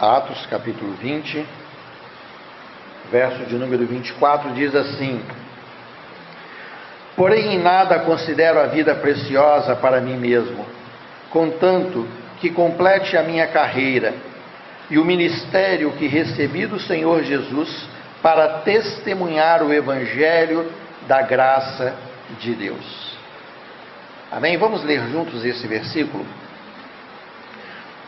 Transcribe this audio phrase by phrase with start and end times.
[0.00, 1.46] Atos capítulo 20,
[3.12, 5.22] verso de número 24, diz assim:
[7.14, 10.64] Porém, em nada considero a vida preciosa para mim mesmo,
[11.28, 12.08] contanto
[12.40, 14.14] que complete a minha carreira
[14.88, 17.86] e o ministério que recebi do Senhor Jesus
[18.22, 20.72] para testemunhar o Evangelho
[21.06, 21.94] da graça
[22.38, 23.18] de Deus.
[24.32, 24.56] Amém?
[24.56, 26.24] Vamos ler juntos esse versículo?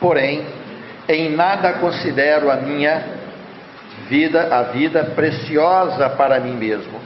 [0.01, 0.47] Porém,
[1.09, 3.03] em nada considero a minha
[4.09, 7.01] vida, a vida preciosa para mim mesmo,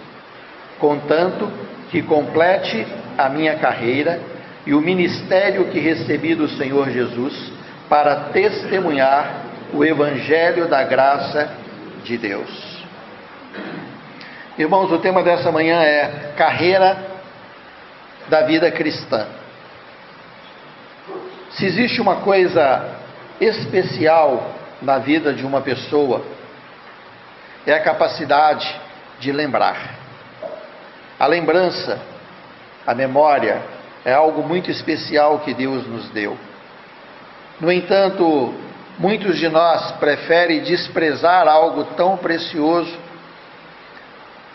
[0.78, 1.50] contanto
[1.91, 2.86] que complete
[3.16, 4.20] a minha carreira
[4.66, 7.52] e o ministério que recebi do Senhor Jesus
[7.88, 11.50] para testemunhar o evangelho da graça
[12.05, 12.77] de Deus.
[14.58, 16.97] Irmãos, o tema dessa manhã é carreira
[18.28, 19.27] da vida cristã.
[21.50, 23.05] Se existe uma coisa
[23.40, 26.24] especial na vida de uma pessoa,
[27.66, 28.74] é a capacidade
[29.19, 29.94] de lembrar.
[31.19, 31.98] A lembrança,
[32.86, 33.62] a memória,
[34.05, 36.36] é algo muito especial que Deus nos deu.
[37.61, 38.55] No entanto,
[38.98, 42.96] muitos de nós preferem desprezar algo tão precioso,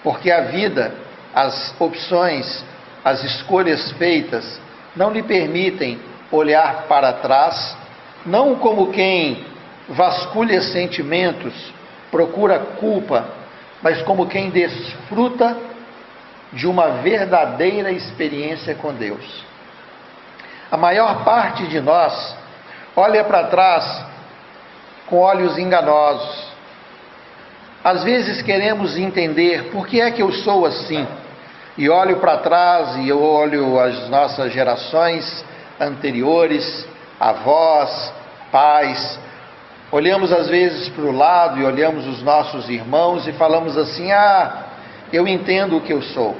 [0.03, 0.93] porque a vida,
[1.33, 2.63] as opções,
[3.03, 4.59] as escolhas feitas
[4.95, 5.99] não lhe permitem
[6.31, 7.77] olhar para trás,
[8.25, 9.45] não como quem
[9.89, 11.53] vasculha sentimentos,
[12.09, 13.25] procura culpa,
[13.81, 15.57] mas como quem desfruta
[16.53, 19.43] de uma verdadeira experiência com Deus.
[20.69, 22.35] A maior parte de nós
[22.95, 24.05] olha para trás
[25.07, 26.51] com olhos enganosos.
[27.83, 31.05] Às vezes queremos entender por que é que eu sou assim.
[31.77, 35.43] E olho para trás e eu olho as nossas gerações
[35.79, 36.87] anteriores,
[37.21, 38.11] avós,
[38.51, 39.19] pais.
[39.91, 44.63] Olhamos às vezes para o lado e olhamos os nossos irmãos e falamos assim: ah,
[45.13, 46.35] eu entendo o que eu sou.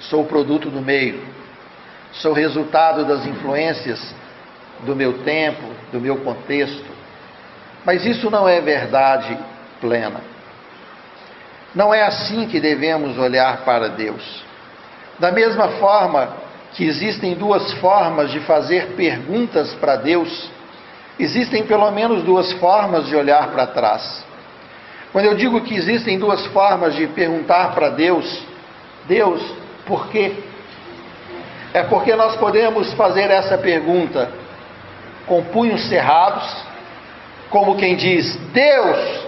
[0.00, 1.24] Sou produto do meio,
[2.12, 4.14] sou resultado das influências
[4.80, 5.62] do meu tempo,
[5.92, 6.90] do meu contexto.
[7.84, 9.38] Mas isso não é verdade
[9.80, 10.20] plena.
[11.74, 14.44] Não é assim que devemos olhar para Deus.
[15.18, 16.36] Da mesma forma
[16.74, 20.50] que existem duas formas de fazer perguntas para Deus,
[21.18, 24.24] existem pelo menos duas formas de olhar para trás.
[25.12, 28.42] Quando eu digo que existem duas formas de perguntar para Deus,
[29.06, 29.42] Deus,
[29.84, 30.32] por quê?
[31.74, 34.30] É porque nós podemos fazer essa pergunta
[35.26, 36.46] com punhos cerrados,
[37.50, 39.26] como quem diz: Deus,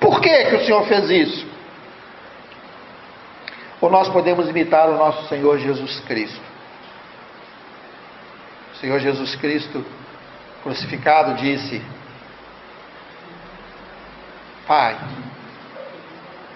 [0.00, 1.53] por que, que o Senhor fez isso?
[3.84, 6.40] Ou nós podemos imitar o nosso Senhor Jesus Cristo.
[8.72, 9.84] O Senhor Jesus Cristo,
[10.62, 11.82] crucificado, disse:
[14.66, 14.98] Pai,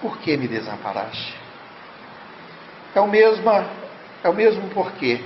[0.01, 1.37] por que me desamparaste?
[2.95, 3.51] É o mesmo,
[4.25, 5.21] é o mesmo porquê.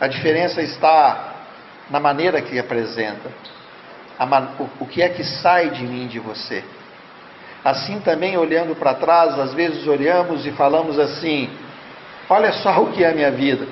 [0.00, 1.34] A diferença está
[1.90, 3.30] na maneira que apresenta.
[4.80, 6.64] o, que é que sai de mim, de você?
[7.66, 11.50] Assim também, olhando para trás, às vezes olhamos e falamos assim:
[12.30, 13.66] olha só o que é a minha vida.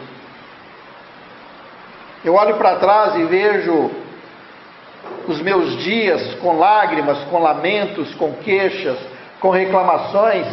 [2.25, 3.93] Eu olho para trás e vejo
[5.29, 8.99] os meus dias com lágrimas, com lamentos, com queixas,
[9.39, 10.49] com reclamações.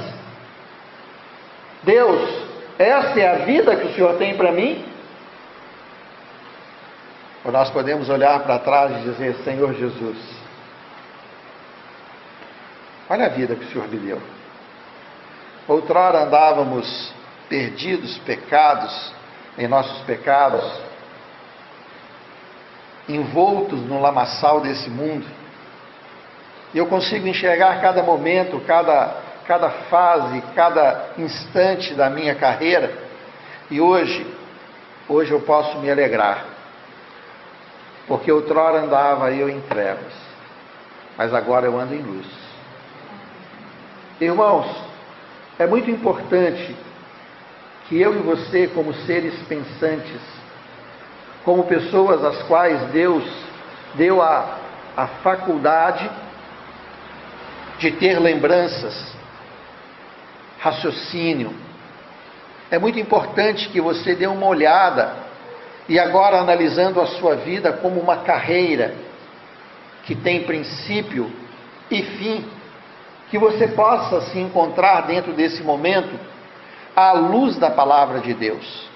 [1.81, 2.44] Deus,
[2.78, 4.85] essa é a vida que o Senhor tem para mim?
[7.44, 10.41] Ou nós podemos olhar para trás e dizer: Senhor Jesus,
[13.11, 14.22] Olha a vida que o Senhor me deu.
[15.67, 17.13] Outrora andávamos
[17.49, 19.13] perdidos, pecados,
[19.57, 20.63] em nossos pecados,
[23.09, 25.27] envoltos no lamaçal desse mundo.
[26.73, 32.93] E eu consigo enxergar cada momento, cada, cada fase, cada instante da minha carreira.
[33.69, 34.25] E hoje,
[35.09, 36.46] hoje eu posso me alegrar.
[38.07, 40.14] Porque outrora andava eu em trevas,
[41.17, 42.41] mas agora eu ando em luz.
[44.22, 44.68] Irmãos,
[45.58, 46.76] é muito importante
[47.90, 50.22] que eu e você, como seres pensantes,
[51.44, 53.23] como pessoas às quais Deus
[53.96, 54.59] deu a,
[54.96, 56.08] a faculdade
[57.79, 59.12] de ter lembranças,
[60.59, 61.56] raciocínio,
[62.70, 65.16] é muito importante que você dê uma olhada
[65.90, 68.94] e agora analisando a sua vida como uma carreira
[70.03, 71.32] que tem princípio
[71.90, 72.60] e fim
[73.31, 76.19] que você possa se encontrar dentro desse momento
[76.95, 78.87] à luz da palavra de Deus.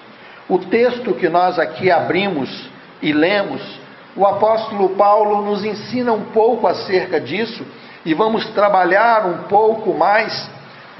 [0.48, 2.68] O texto que nós aqui abrimos
[3.02, 3.80] e lemos
[4.16, 7.66] o apóstolo Paulo nos ensina um pouco acerca disso
[8.04, 10.50] e vamos trabalhar um pouco mais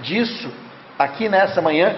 [0.01, 0.51] disso
[0.99, 1.95] aqui nessa manhã.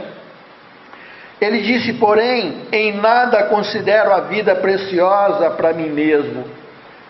[1.40, 6.44] Ele disse, porém, em nada considero a vida preciosa para mim mesmo.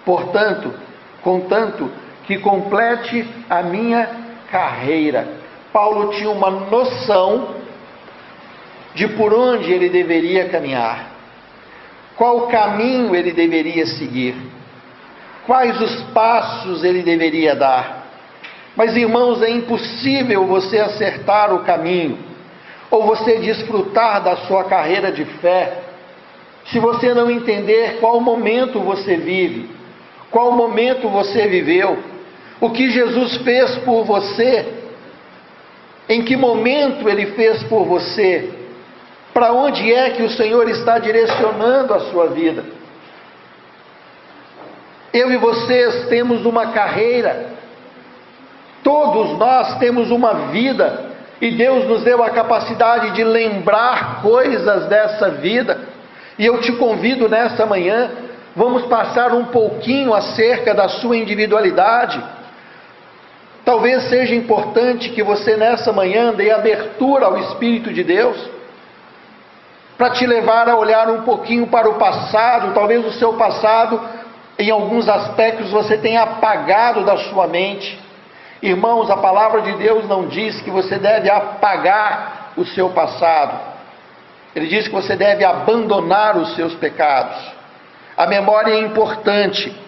[0.06, 0.72] Portanto,
[1.22, 1.90] contanto
[2.28, 4.06] que complete a minha
[4.52, 5.26] carreira.
[5.72, 7.54] Paulo tinha uma noção
[8.94, 11.10] de por onde ele deveria caminhar,
[12.16, 14.34] qual caminho ele deveria seguir,
[15.46, 18.06] quais os passos ele deveria dar.
[18.76, 22.19] Mas, irmãos, é impossível você acertar o caminho
[22.90, 25.84] ou você desfrutar da sua carreira de fé
[26.66, 29.70] se você não entender qual momento você vive,
[30.30, 32.18] qual momento você viveu,
[32.60, 34.66] o que Jesus fez por você,
[36.08, 38.50] em que momento ele fez por você,
[39.32, 42.64] para onde é que o Senhor está direcionando a sua vida.
[45.12, 47.50] Eu e vocês temos uma carreira,
[48.82, 51.08] todos nós temos uma vida,
[51.40, 55.78] e Deus nos deu a capacidade de lembrar coisas dessa vida.
[56.38, 58.11] E eu te convido nessa manhã,
[58.56, 62.20] vamos passar um pouquinho acerca da sua individualidade.
[63.69, 68.49] Talvez seja importante que você nessa manhã dê abertura ao Espírito de Deus
[69.99, 74.00] para te levar a olhar um pouquinho para o passado, talvez o seu passado,
[74.59, 78.00] em alguns aspectos, você tenha apagado da sua mente.
[78.62, 83.55] Irmãos, a palavra de Deus não diz que você deve apagar o seu passado,
[84.56, 87.37] ele diz que você deve abandonar os seus pecados.
[88.17, 89.79] A memória é importante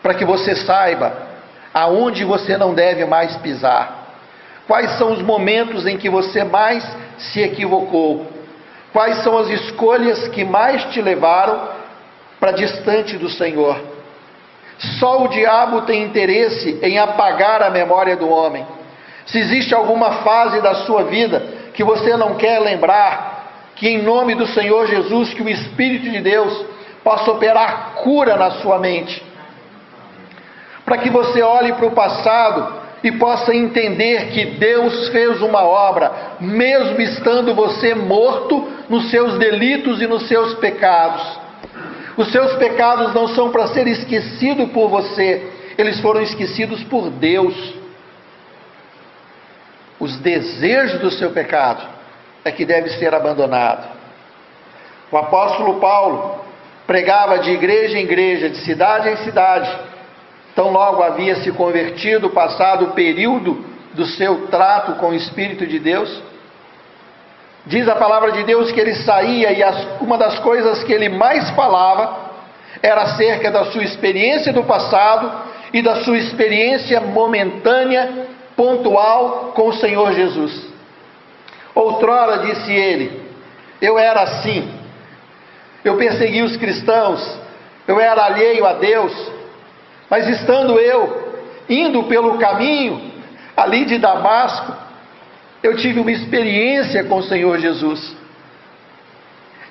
[0.00, 1.33] para que você saiba
[1.74, 4.04] aonde você não deve mais pisar.
[4.66, 6.86] Quais são os momentos em que você mais
[7.18, 8.26] se equivocou?
[8.92, 11.68] Quais são as escolhas que mais te levaram
[12.38, 13.76] para distante do Senhor?
[14.98, 18.64] Só o diabo tem interesse em apagar a memória do homem.
[19.26, 21.42] Se existe alguma fase da sua vida
[21.72, 26.20] que você não quer lembrar, que em nome do Senhor Jesus, que o Espírito de
[26.20, 26.64] Deus
[27.02, 29.22] possa operar cura na sua mente,
[30.84, 36.36] para que você olhe para o passado e possa entender que Deus fez uma obra,
[36.40, 41.38] mesmo estando você morto nos seus delitos e nos seus pecados.
[42.16, 47.74] Os seus pecados não são para ser esquecidos por você, eles foram esquecidos por Deus.
[49.98, 51.86] Os desejos do seu pecado
[52.44, 53.88] é que deve ser abandonado.
[55.10, 56.44] O apóstolo Paulo
[56.86, 59.70] pregava de igreja em igreja, de cidade em cidade,
[60.54, 65.78] Tão logo havia se convertido, passado o período do seu trato com o Espírito de
[65.78, 66.22] Deus,
[67.66, 71.08] diz a palavra de Deus que ele saía e as, uma das coisas que ele
[71.08, 72.24] mais falava
[72.82, 75.32] era acerca da sua experiência do passado
[75.72, 80.72] e da sua experiência momentânea, pontual com o Senhor Jesus.
[81.74, 83.24] Outrora, disse ele,
[83.80, 84.72] eu era assim,
[85.84, 87.38] eu persegui os cristãos,
[87.88, 89.32] eu era alheio a Deus,
[90.14, 93.10] mas estando eu indo pelo caminho
[93.56, 94.72] ali de Damasco,
[95.60, 98.16] eu tive uma experiência com o Senhor Jesus.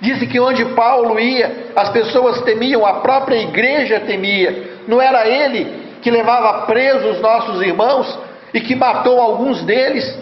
[0.02, 4.82] Disse que onde Paulo ia, as pessoas temiam, a própria igreja temia.
[4.86, 8.20] Não era ele que levava presos os nossos irmãos
[8.54, 10.20] e que matou alguns deles?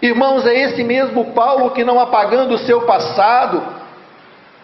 [0.00, 3.64] Irmãos, é esse mesmo Paulo que, não apagando o seu passado,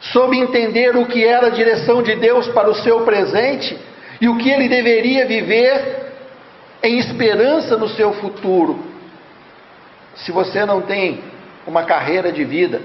[0.01, 3.90] soube entender o que era a direção de Deus para o seu presente,
[4.21, 6.13] e o que ele deveria viver
[6.83, 8.85] em esperança no seu futuro.
[10.17, 11.23] Se você não tem
[11.67, 12.83] uma carreira de vida,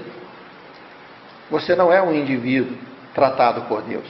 [1.50, 2.76] você não é um indivíduo
[3.14, 4.08] tratado por Deus.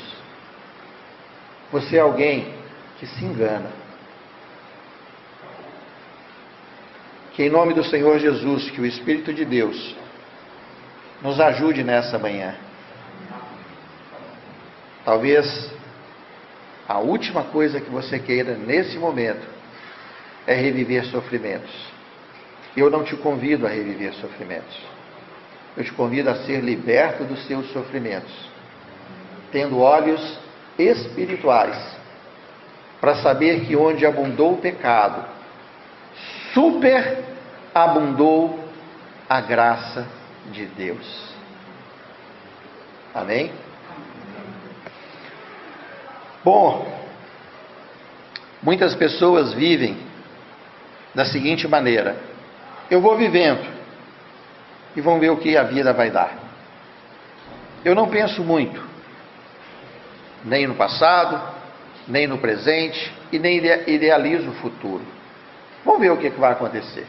[1.73, 2.55] Você é alguém
[2.99, 3.71] que se engana.
[7.33, 9.95] Que em nome do Senhor Jesus, que o Espírito de Deus
[11.23, 12.55] nos ajude nessa manhã.
[15.05, 15.76] Talvez
[16.89, 19.47] a última coisa que você queira nesse momento
[20.47, 21.71] é reviver sofrimentos.
[22.77, 24.77] Eu não te convido a reviver sofrimentos.
[25.77, 28.33] Eu te convido a ser liberto dos seus sofrimentos,
[29.51, 30.39] tendo olhos
[30.79, 31.77] espirituais,
[33.01, 35.25] para saber que onde abundou o pecado,
[36.55, 37.25] super
[37.75, 38.59] abundou
[39.29, 40.07] a graça
[40.51, 41.35] de Deus.
[43.15, 43.51] Amém?
[46.47, 46.87] Bom,
[48.63, 49.97] muitas pessoas vivem
[51.13, 52.15] da seguinte maneira:
[52.89, 53.67] eu vou vivendo
[54.95, 56.39] e vão ver o que a vida vai dar.
[57.85, 58.81] Eu não penso muito,
[60.45, 61.53] nem no passado,
[62.07, 65.03] nem no presente e nem idealizo o futuro.
[65.85, 67.09] Vamos ver o que, que vai acontecer.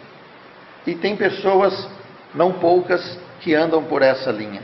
[0.88, 1.88] E tem pessoas,
[2.34, 4.63] não poucas, que andam por essa linha.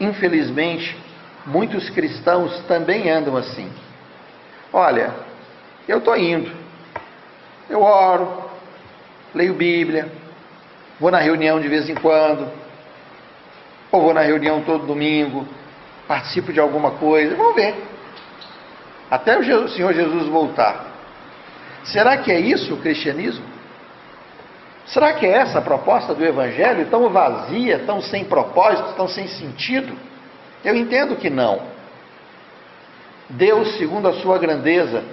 [0.00, 0.96] Infelizmente,
[1.44, 3.70] muitos cristãos também andam assim.
[4.72, 5.12] Olha,
[5.88, 6.50] eu estou indo,
[7.68, 8.44] eu oro,
[9.34, 10.10] leio Bíblia,
[10.98, 12.48] vou na reunião de vez em quando,
[13.90, 15.46] ou vou na reunião todo domingo,
[16.06, 17.74] participo de alguma coisa, vamos ver.
[19.10, 20.86] Até o Senhor Jesus voltar.
[21.82, 23.44] Será que é isso o cristianismo?
[24.86, 29.26] Será que é essa a proposta do Evangelho, tão vazia, tão sem propósito, tão sem
[29.26, 29.96] sentido?
[30.64, 31.62] Eu entendo que não.
[33.30, 35.04] Deus, segundo a sua grandeza,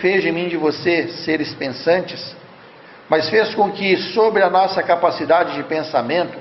[0.00, 2.34] fez de mim de você seres pensantes,
[3.08, 6.38] mas fez com que sobre a nossa capacidade de pensamento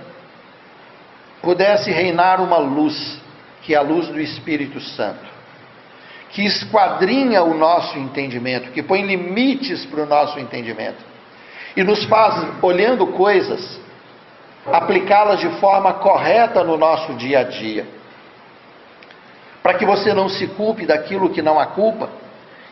[1.41, 3.19] pudesse reinar uma luz,
[3.63, 5.25] que é a luz do Espírito Santo,
[6.29, 11.03] que esquadrinha o nosso entendimento, que põe limites para o nosso entendimento
[11.75, 13.79] e nos faz, olhando coisas,
[14.71, 17.85] aplicá-las de forma correta no nosso dia a dia.
[19.73, 22.07] Para que você não se culpe daquilo que não há culpa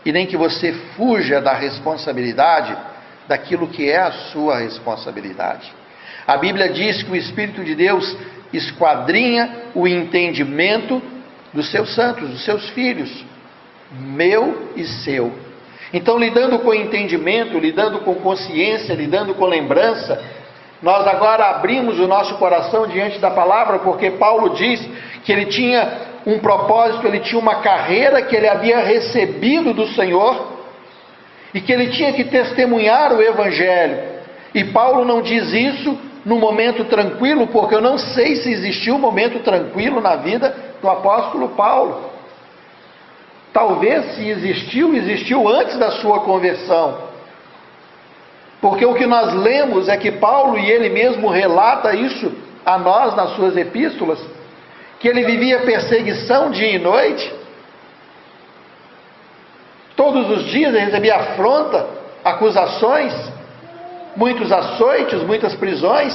[0.05, 2.77] e nem que você fuja da responsabilidade
[3.27, 5.73] daquilo que é a sua responsabilidade.
[6.27, 8.15] A Bíblia diz que o Espírito de Deus
[8.53, 11.01] esquadrinha o entendimento
[11.51, 13.25] dos seus santos, dos seus filhos,
[13.91, 15.33] meu e seu.
[15.91, 20.23] Então, lidando com entendimento, lidando com consciência, lidando com lembrança,
[20.83, 24.87] nós agora abrimos o nosso coração diante da palavra, porque Paulo diz
[25.23, 30.47] que ele tinha um propósito, ele tinha uma carreira que ele havia recebido do Senhor
[31.53, 33.97] e que ele tinha que testemunhar o Evangelho.
[34.53, 38.99] E Paulo não diz isso no momento tranquilo, porque eu não sei se existiu um
[38.99, 42.11] momento tranquilo na vida do apóstolo Paulo.
[43.51, 47.09] Talvez se existiu, existiu antes da sua conversão.
[48.61, 52.31] Porque o que nós lemos é que Paulo e ele mesmo relata isso
[52.63, 54.19] a nós nas suas epístolas,
[55.01, 57.33] que ele vivia perseguição dia e noite.
[59.95, 61.87] Todos os dias ele recebia afronta,
[62.23, 63.13] acusações,
[64.15, 66.13] muitos açoites, muitas prisões.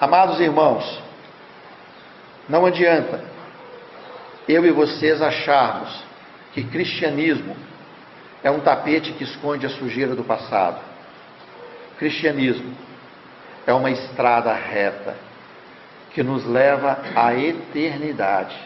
[0.00, 1.02] Amados irmãos,
[2.48, 3.22] não adianta
[4.48, 6.02] eu e vocês acharmos
[6.54, 7.54] que cristianismo
[8.42, 10.80] é um tapete que esconde a sujeira do passado.
[11.98, 12.74] Cristianismo
[13.66, 15.29] é uma estrada reta
[16.12, 18.56] que nos leva à eternidade,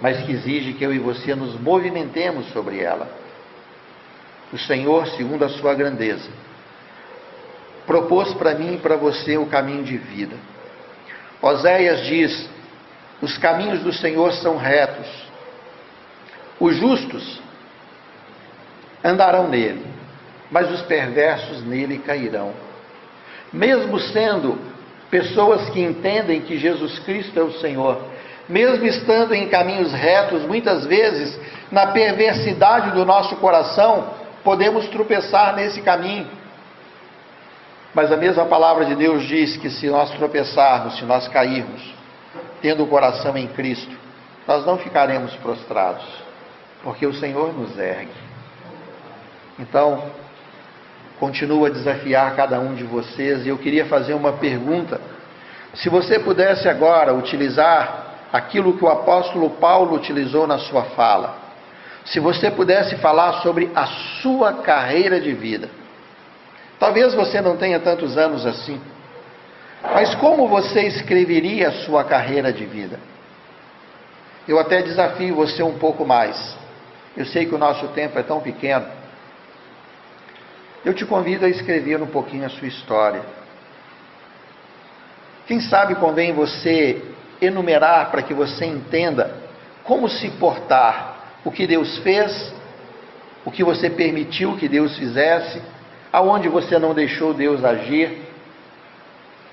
[0.00, 3.08] mas que exige que eu e você nos movimentemos sobre ela.
[4.52, 6.30] O Senhor, segundo a sua grandeza,
[7.86, 10.36] propôs para mim e para você o caminho de vida.
[11.42, 12.48] Oséias diz:
[13.20, 15.26] os caminhos do Senhor são retos.
[16.60, 17.40] Os justos
[19.04, 19.84] andarão nele,
[20.50, 22.52] mas os perversos nele cairão.
[23.52, 24.58] Mesmo sendo
[25.10, 27.98] pessoas que entendem que Jesus Cristo é o Senhor,
[28.48, 31.38] mesmo estando em caminhos retos, muitas vezes,
[31.70, 34.08] na perversidade do nosso coração,
[34.44, 36.28] podemos tropeçar nesse caminho.
[37.92, 41.82] Mas a mesma palavra de Deus diz que se nós tropeçarmos, se nós cairmos,
[42.60, 43.96] tendo o coração em Cristo,
[44.46, 46.04] nós não ficaremos prostrados,
[46.82, 48.12] porque o Senhor nos ergue.
[49.58, 50.02] Então,
[51.18, 55.00] continuo a desafiar cada um de vocês e eu queria fazer uma pergunta.
[55.74, 61.36] Se você pudesse agora utilizar aquilo que o apóstolo Paulo utilizou na sua fala,
[62.04, 63.86] se você pudesse falar sobre a
[64.22, 65.68] sua carreira de vida,
[66.78, 68.80] talvez você não tenha tantos anos assim,
[69.82, 72.98] mas como você escreveria a sua carreira de vida?
[74.46, 76.56] Eu até desafio você um pouco mais.
[77.16, 78.86] Eu sei que o nosso tempo é tão pequeno.
[80.84, 83.22] Eu te convido a escrever um pouquinho a sua história.
[85.46, 87.02] Quem sabe convém você
[87.40, 89.34] enumerar para que você entenda
[89.84, 92.52] como se portar, o que Deus fez,
[93.44, 95.62] o que você permitiu que Deus fizesse,
[96.12, 98.26] aonde você não deixou Deus agir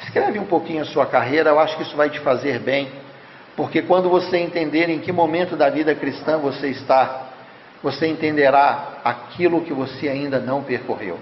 [0.04, 2.90] Escreve um pouquinho a sua carreira, eu acho que isso vai te fazer bem,
[3.56, 7.30] porque quando você entender em que momento da vida cristã você está,
[7.84, 11.20] você entenderá aquilo que você ainda não percorreu.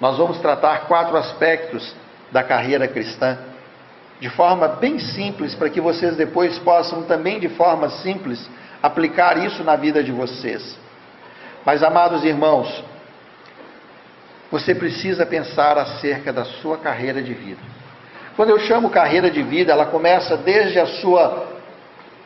[0.00, 1.92] Nós vamos tratar quatro aspectos
[2.30, 3.36] da carreira cristã,
[4.20, 8.48] de forma bem simples, para que vocês depois possam também, de forma simples,
[8.80, 10.78] aplicar isso na vida de vocês.
[11.64, 12.84] Mas, amados irmãos,
[14.52, 17.60] você precisa pensar acerca da sua carreira de vida.
[18.36, 21.48] Quando eu chamo carreira de vida, ela começa desde a sua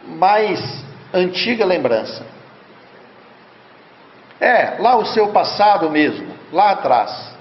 [0.04, 2.24] mais antiga lembrança.
[4.40, 7.36] É, lá o seu passado mesmo, lá atrás.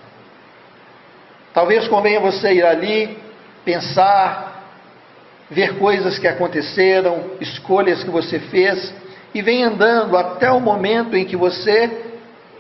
[1.54, 3.18] Talvez convenha você ir ali,
[3.64, 4.64] pensar,
[5.50, 8.94] ver coisas que aconteceram, escolhas que você fez,
[9.34, 12.06] e vem andando até o momento em que você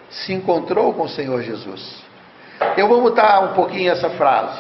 [0.09, 2.03] se encontrou com o Senhor Jesus.
[2.75, 4.59] Eu vou mudar um pouquinho essa frase.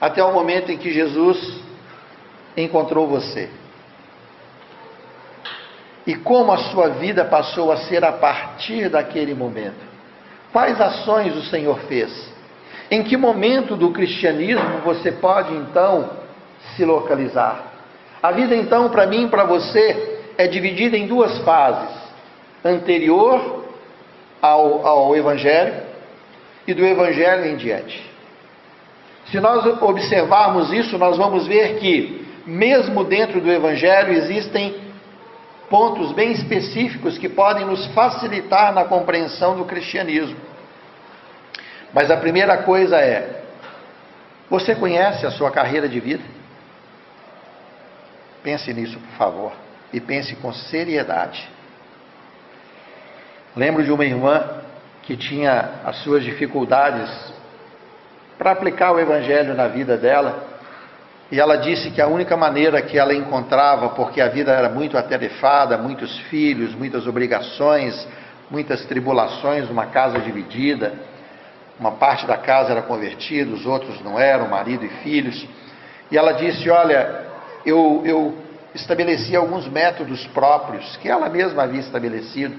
[0.00, 1.60] Até o momento em que Jesus
[2.56, 3.48] encontrou você.
[6.06, 9.90] E como a sua vida passou a ser a partir daquele momento?
[10.52, 12.30] Quais ações o Senhor fez?
[12.90, 16.10] Em que momento do cristianismo você pode então
[16.74, 17.66] se localizar?
[18.22, 21.96] A vida então, para mim e para você, é dividida em duas fases:
[22.64, 23.64] anterior
[24.42, 25.74] ao, ao Evangelho
[26.66, 28.10] e do Evangelho em diante.
[29.26, 34.74] Se nós observarmos isso, nós vamos ver que, mesmo dentro do Evangelho, existem
[35.70, 40.36] pontos bem específicos que podem nos facilitar na compreensão do cristianismo.
[41.94, 43.44] Mas a primeira coisa é:
[44.50, 46.24] você conhece a sua carreira de vida?
[48.42, 49.52] Pense nisso, por favor,
[49.92, 51.48] e pense com seriedade.
[53.54, 54.62] Lembro de uma irmã
[55.02, 57.32] que tinha as suas dificuldades
[58.38, 60.49] para aplicar o Evangelho na vida dela,
[61.30, 64.98] e ela disse que a única maneira que ela encontrava, porque a vida era muito
[64.98, 68.06] atarefada, muitos filhos, muitas obrigações,
[68.50, 70.92] muitas tribulações, uma casa dividida,
[71.78, 75.46] uma parte da casa era convertida, os outros não eram, marido e filhos,
[76.10, 77.26] e ela disse: Olha,
[77.64, 78.38] eu, eu
[78.74, 82.56] estabeleci alguns métodos próprios que ela mesma havia estabelecido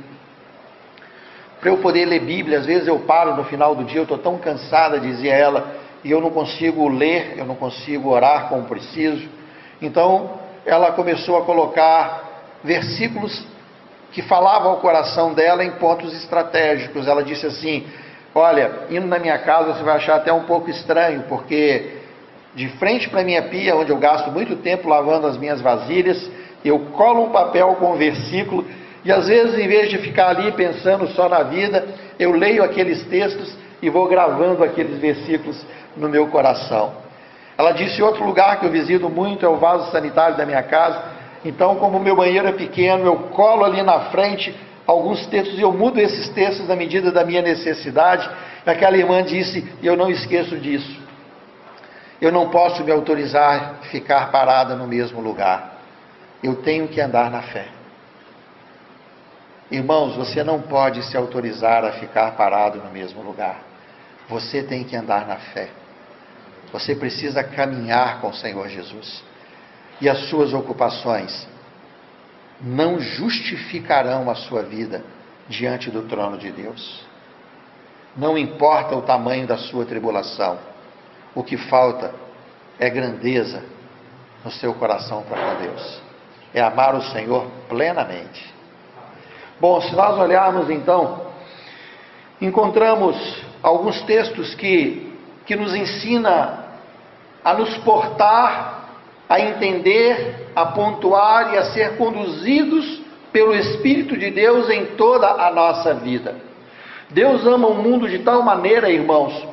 [1.60, 2.60] para eu poder ler Bíblia.
[2.60, 6.12] Às vezes eu paro no final do dia, eu estou tão cansada, dizia ela, e
[6.12, 9.28] eu não consigo ler, eu não consigo orar como preciso.
[9.82, 12.24] Então ela começou a colocar
[12.64, 13.46] versículos
[14.12, 17.08] que falavam ao coração dela em pontos estratégicos.
[17.08, 17.86] Ela disse assim:
[18.34, 22.00] Olha, indo na minha casa você vai achar até um pouco estranho, porque
[22.54, 26.30] de frente para a minha pia, onde eu gasto muito tempo lavando as minhas vasilhas,
[26.64, 28.66] eu colo um papel com um versículo
[29.04, 31.88] e às vezes, em vez de ficar ali pensando só na vida,
[32.20, 36.94] eu leio aqueles textos e vou gravando aqueles versículos no meu coração.
[37.58, 41.04] Ela disse: outro lugar que eu visito muito é o vaso sanitário da minha casa.
[41.44, 45.62] Então, como o meu banheiro é pequeno, eu colo ali na frente alguns textos e
[45.62, 48.30] eu mudo esses textos na medida da minha necessidade.
[48.66, 51.00] Aquela irmã disse: eu não esqueço disso.
[52.22, 55.80] Eu não posso me autorizar a ficar parada no mesmo lugar.
[56.44, 57.68] Eu tenho que andar na fé.
[59.72, 63.62] Irmãos, você não pode se autorizar a ficar parado no mesmo lugar.
[64.28, 65.70] Você tem que andar na fé.
[66.72, 69.24] Você precisa caminhar com o Senhor Jesus.
[70.00, 71.48] E as suas ocupações
[72.62, 75.04] não justificarão a sua vida
[75.48, 77.02] diante do trono de Deus.
[78.16, 80.58] Não importa o tamanho da sua tribulação,
[81.34, 82.14] o que falta
[82.80, 83.64] é grandeza
[84.44, 86.02] no seu coração para com Deus.
[86.54, 88.54] É amar o Senhor plenamente.
[89.60, 91.28] Bom, se nós olharmos então,
[92.42, 93.16] encontramos
[93.62, 96.61] alguns textos que, que nos ensina
[97.44, 98.90] a nos portar,
[99.28, 103.02] a entender, a pontuar e a ser conduzidos
[103.32, 106.36] pelo Espírito de Deus em toda a nossa vida.
[107.10, 109.48] Deus ama o mundo de tal maneira, irmãos,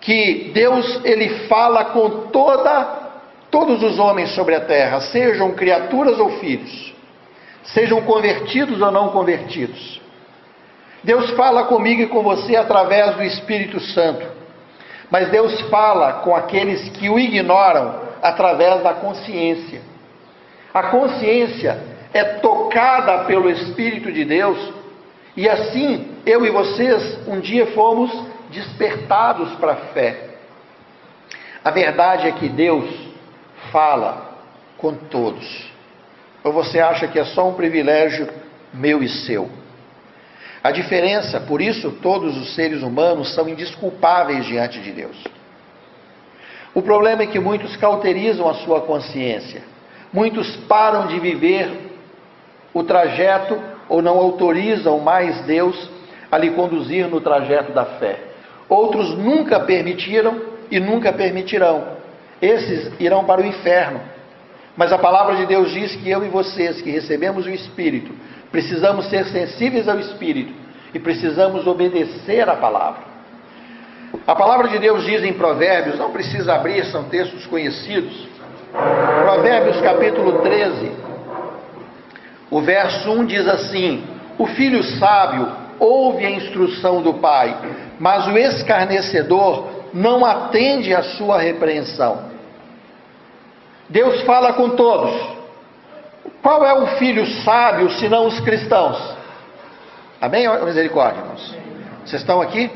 [0.00, 3.04] que Deus ele fala com toda
[3.50, 6.96] todos os homens sobre a terra, sejam criaturas ou filhos
[7.66, 10.00] sejam convertidos ou não convertidos.
[11.02, 14.26] Deus fala comigo e com você através do Espírito Santo,
[15.10, 19.80] mas Deus fala com aqueles que o ignoram através da consciência.
[20.74, 21.78] A consciência
[22.12, 24.72] é tocada pelo Espírito de Deus
[25.36, 28.10] e assim eu e vocês um dia fomos
[28.50, 30.30] despertados para a fé.
[31.64, 32.88] A verdade é que Deus
[33.70, 34.34] fala
[34.78, 35.70] com todos.
[36.44, 38.28] Ou você acha que é só um privilégio
[38.72, 39.50] meu e seu?
[40.66, 45.16] A diferença, por isso, todos os seres humanos são indisculpáveis diante de Deus.
[46.74, 49.62] O problema é que muitos cauterizam a sua consciência,
[50.12, 51.70] muitos param de viver
[52.74, 53.56] o trajeto
[53.88, 55.88] ou não autorizam mais Deus
[56.32, 58.18] a lhe conduzir no trajeto da fé.
[58.68, 61.90] Outros nunca permitiram e nunca permitirão.
[62.42, 64.00] Esses irão para o inferno
[64.76, 68.12] mas a palavra de Deus diz que eu e vocês que recebemos o Espírito,
[68.52, 70.52] precisamos ser sensíveis ao Espírito
[70.92, 73.02] e precisamos obedecer à palavra.
[74.26, 78.28] A palavra de Deus diz em Provérbios, não precisa abrir, são textos conhecidos.
[79.22, 80.92] Provérbios capítulo 13,
[82.50, 84.04] o verso 1 diz assim:
[84.38, 87.56] O filho sábio ouve a instrução do pai,
[87.98, 92.35] mas o escarnecedor não atende à sua repreensão.
[93.88, 95.14] Deus fala com todos.
[96.42, 99.16] Qual é o filho sábio senão os cristãos?
[100.20, 100.48] Amém?
[100.64, 101.56] Misericórdia, irmãos.
[102.04, 102.70] Vocês estão aqui?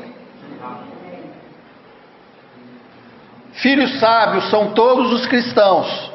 [3.53, 6.11] Filhos sábios são todos os cristãos.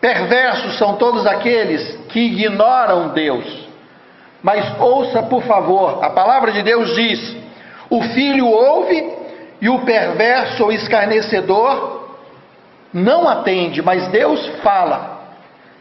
[0.00, 3.68] Perversos são todos aqueles que ignoram Deus.
[4.42, 7.36] Mas ouça, por favor, a palavra de Deus diz:
[7.88, 9.21] o filho ouve
[9.62, 12.16] e o perverso ou escarnecedor
[12.92, 15.20] não atende, mas Deus fala,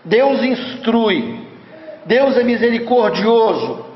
[0.06, 1.48] Deus instrui,
[2.06, 3.90] Deus é misericordioso.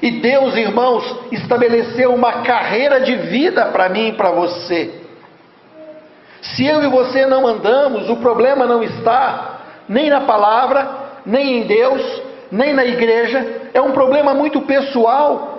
[0.00, 5.00] E Deus, irmãos, estabeleceu uma carreira de vida para mim e para você.
[6.40, 10.88] Se eu e você não andamos, o problema não está nem na palavra,
[11.26, 15.53] nem em Deus, nem na igreja, é um problema muito pessoal.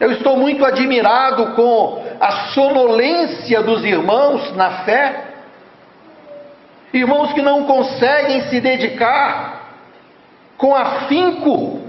[0.00, 5.24] Eu estou muito admirado com a sonolência dos irmãos na fé,
[6.90, 9.60] irmãos que não conseguem se dedicar
[10.56, 11.82] com afinco,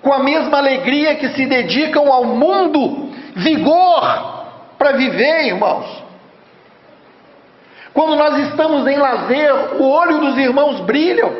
[0.00, 4.46] com a mesma alegria que se dedicam ao mundo, vigor
[4.78, 6.02] para viver, irmãos.
[7.92, 11.30] Quando nós estamos em lazer, o olho dos irmãos brilham,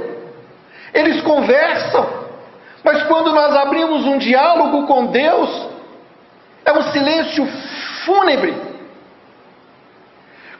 [0.92, 2.06] eles conversam,
[2.84, 5.72] mas quando nós abrimos um diálogo com Deus,
[6.64, 7.46] é um silêncio
[8.04, 8.54] fúnebre.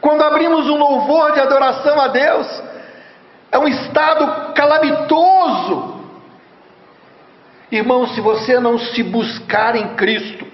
[0.01, 2.62] Quando abrimos um louvor de adoração a Deus,
[3.53, 6.01] é um estado calamitoso.
[7.71, 10.47] Irmão, se você não se buscar em Cristo,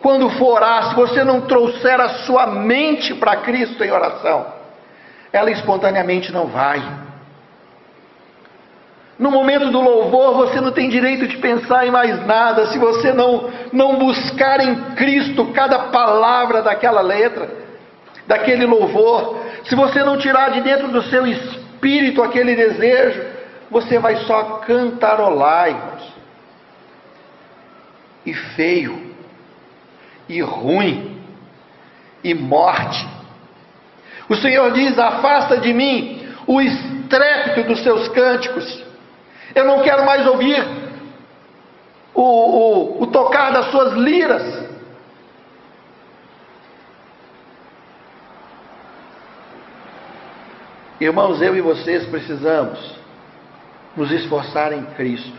[0.00, 4.46] quando for orar, se você não trouxer a sua mente para Cristo em oração,
[5.32, 7.05] ela espontaneamente não vai.
[9.18, 13.12] No momento do louvor, você não tem direito de pensar em mais nada, se você
[13.14, 17.48] não, não buscar em Cristo cada palavra daquela letra,
[18.26, 23.24] daquele louvor, se você não tirar de dentro do seu espírito aquele desejo,
[23.70, 26.12] você vai só cantarolar, irmãos.
[28.26, 29.14] E feio,
[30.28, 31.22] e ruim,
[32.22, 33.06] e morte.
[34.28, 38.85] O Senhor diz: afasta de mim o estrépito dos seus cânticos.
[39.54, 40.64] Eu não quero mais ouvir
[42.14, 44.66] o, o, o tocar das suas liras.
[50.98, 52.96] Irmãos, eu e vocês precisamos
[53.94, 55.36] nos esforçar em Cristo.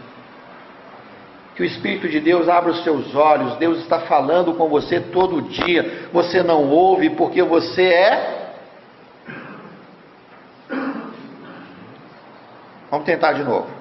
[1.55, 3.55] Que o Espírito de Deus abra os seus olhos.
[3.57, 6.09] Deus está falando com você todo dia.
[6.13, 8.53] Você não ouve porque você é.
[12.91, 13.76] Vamos tentar de novo.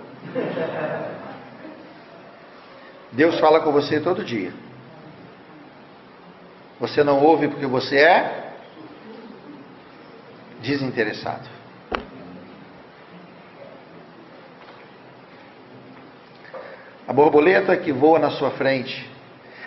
[3.12, 4.52] Deus fala com você todo dia.
[6.78, 8.52] Você não ouve porque você é
[10.60, 11.48] desinteressado.
[17.08, 19.08] A borboleta que voa na sua frente,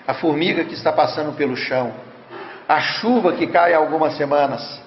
[0.06, 1.94] a formiga que está passando pelo chão,
[2.68, 4.82] a chuva que cai há algumas semanas,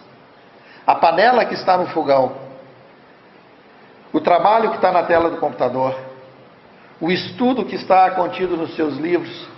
[0.86, 2.36] a panela que está no fogão,
[4.12, 5.98] o trabalho que está na tela do computador,
[7.00, 9.48] o estudo que está contido nos seus livros,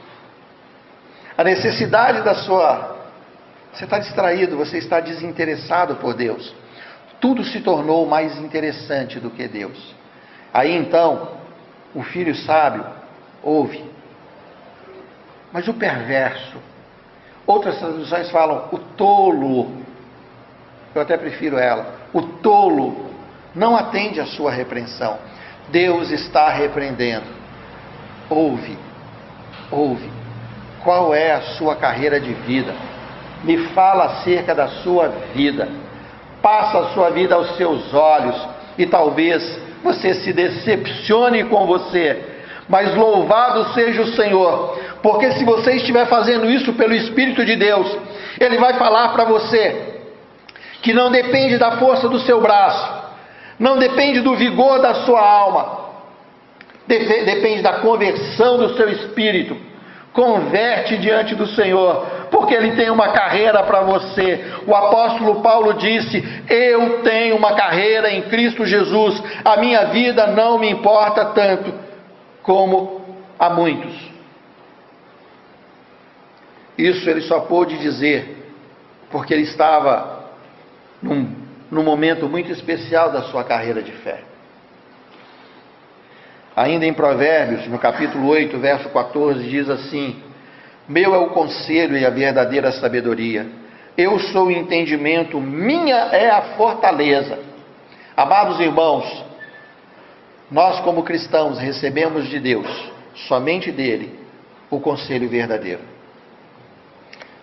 [1.37, 2.95] a necessidade da sua.
[3.73, 6.55] Você está distraído, você está desinteressado por Deus.
[7.21, 9.95] Tudo se tornou mais interessante do que Deus.
[10.53, 11.33] Aí então,
[11.93, 12.87] o filho sábio
[13.43, 13.85] ouve.
[15.53, 16.57] Mas o perverso,
[17.47, 19.73] outras traduções falam o tolo,
[20.95, 23.04] eu até prefiro ela, o tolo
[23.55, 25.19] não atende à sua repreensão.
[25.69, 27.25] Deus está repreendendo.
[28.29, 28.79] Ouve,
[29.71, 30.11] ouve.
[30.83, 32.75] Qual é a sua carreira de vida?
[33.43, 35.69] Me fala acerca da sua vida.
[36.43, 38.37] Passa a sua vida aos seus olhos
[38.77, 42.35] e talvez você se decepcione com você.
[42.69, 47.97] Mas louvado seja o Senhor, porque se você estiver fazendo isso pelo Espírito de Deus,
[48.40, 50.01] Ele vai falar para você
[50.81, 53.04] que não depende da força do seu braço,
[53.59, 55.90] não depende do vigor da sua alma,
[56.87, 59.57] depende da conversão do seu espírito.
[60.12, 64.45] Converte diante do Senhor, porque Ele tem uma carreira para você.
[64.64, 70.57] O apóstolo Paulo disse: Eu tenho uma carreira em Cristo Jesus, a minha vida não
[70.57, 71.75] me importa tanto
[72.45, 73.05] como
[73.37, 73.93] a muitos.
[76.79, 78.45] Isso ele só pôde dizer
[79.11, 80.25] porque ele estava
[81.03, 81.44] num,
[81.75, 84.23] num momento muito especial da sua carreira de fé.
[86.57, 90.23] Ainda em Provérbios, no capítulo 8, verso 14, diz assim:
[90.89, 93.47] Meu é o conselho e a verdadeira sabedoria.
[93.99, 97.41] Eu sou o entendimento, minha é a fortaleza.
[98.17, 99.25] Amados irmãos,
[100.51, 102.93] nós, como cristãos, recebemos de Deus,
[103.27, 104.17] somente dele,
[104.71, 105.83] o conselho verdadeiro.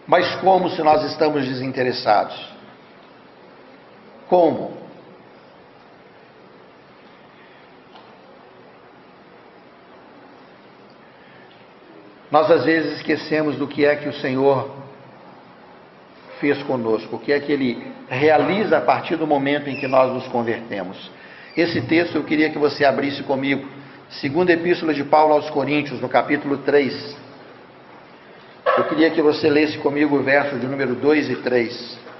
[0.08, 2.51] Mas como se nós estamos desinteressados?
[4.32, 4.72] Como?
[12.32, 14.74] Nós às vezes esquecemos do que é que o Senhor
[16.39, 20.13] fez conosco, o que é que Ele realiza a partir do momento em que nós
[20.13, 21.12] nos convertemos.
[21.58, 23.67] Esse texto eu queria que você abrisse comigo,
[24.12, 27.17] segunda epístola de Paulo aos Coríntios, no capítulo 3.
[28.78, 32.11] Eu queria que você lesse comigo o verso de número 2 e 3.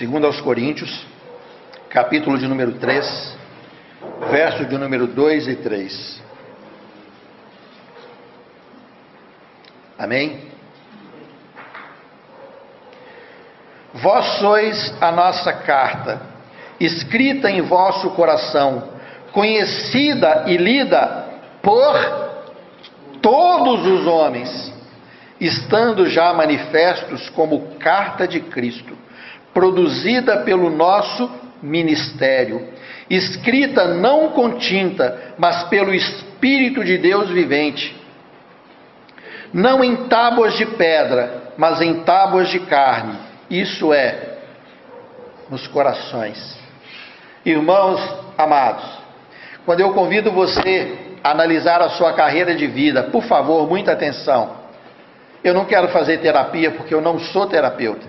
[0.00, 1.06] Segundo aos Coríntios,
[1.90, 3.36] capítulo de número 3,
[4.30, 6.22] verso de número 2 e 3.
[9.98, 10.40] Amém?
[13.92, 16.22] Vós sois a nossa carta,
[16.80, 18.94] escrita em vosso coração,
[19.32, 21.26] conhecida e lida
[21.60, 21.94] por
[23.20, 24.72] todos os homens,
[25.38, 28.96] estando já manifestos como carta de Cristo,
[29.52, 31.30] produzida pelo nosso
[31.62, 32.68] ministério,
[33.08, 38.00] escrita não com tinta, mas pelo Espírito de Deus vivente
[39.52, 43.18] não em tábuas de pedra, mas em tábuas de carne,
[43.50, 44.38] isso é,
[45.48, 46.56] nos corações.
[47.44, 48.00] Irmãos
[48.38, 48.84] amados,
[49.64, 54.60] quando eu convido você a analisar a sua carreira de vida, por favor, muita atenção.
[55.42, 58.06] Eu não quero fazer terapia porque eu não sou terapeuta.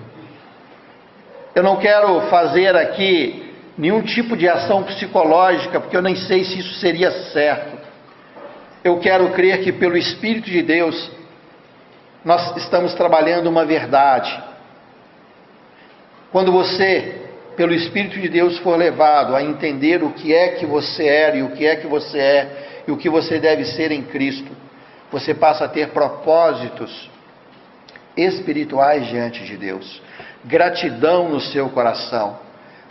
[1.54, 6.60] Eu não quero fazer aqui nenhum tipo de ação psicológica porque eu nem sei se
[6.60, 7.78] isso seria certo.
[8.84, 11.12] Eu quero crer que pelo Espírito de Deus
[12.24, 14.42] nós estamos trabalhando uma verdade.
[16.32, 17.22] Quando você,
[17.58, 21.44] pelo Espírito de Deus, for levado a entender o que é que você era e
[21.44, 24.52] o que é que você é e o que você deve ser em Cristo,
[25.12, 27.10] você passa a ter propósitos
[28.16, 30.02] espirituais diante de Deus,
[30.46, 32.40] gratidão no seu coração.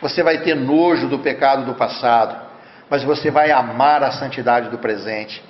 [0.01, 2.37] Você vai ter nojo do pecado do passado,
[2.89, 5.43] mas você vai amar a santidade do presente.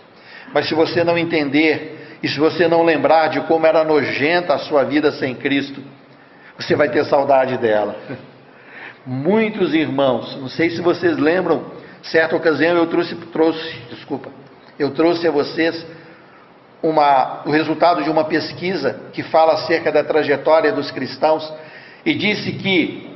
[0.52, 4.58] Mas se você não entender e se você não lembrar de como era nojenta a
[4.58, 5.82] sua vida sem Cristo,
[6.58, 7.96] você vai ter saudade dela.
[9.06, 11.64] Muitos irmãos, não sei se vocês lembram,
[12.02, 14.28] certa ocasião eu trouxe, trouxe, desculpa,
[14.78, 15.86] eu trouxe a vocês
[16.82, 21.50] uma, o resultado de uma pesquisa que fala acerca da trajetória dos cristãos
[22.04, 23.10] e disse que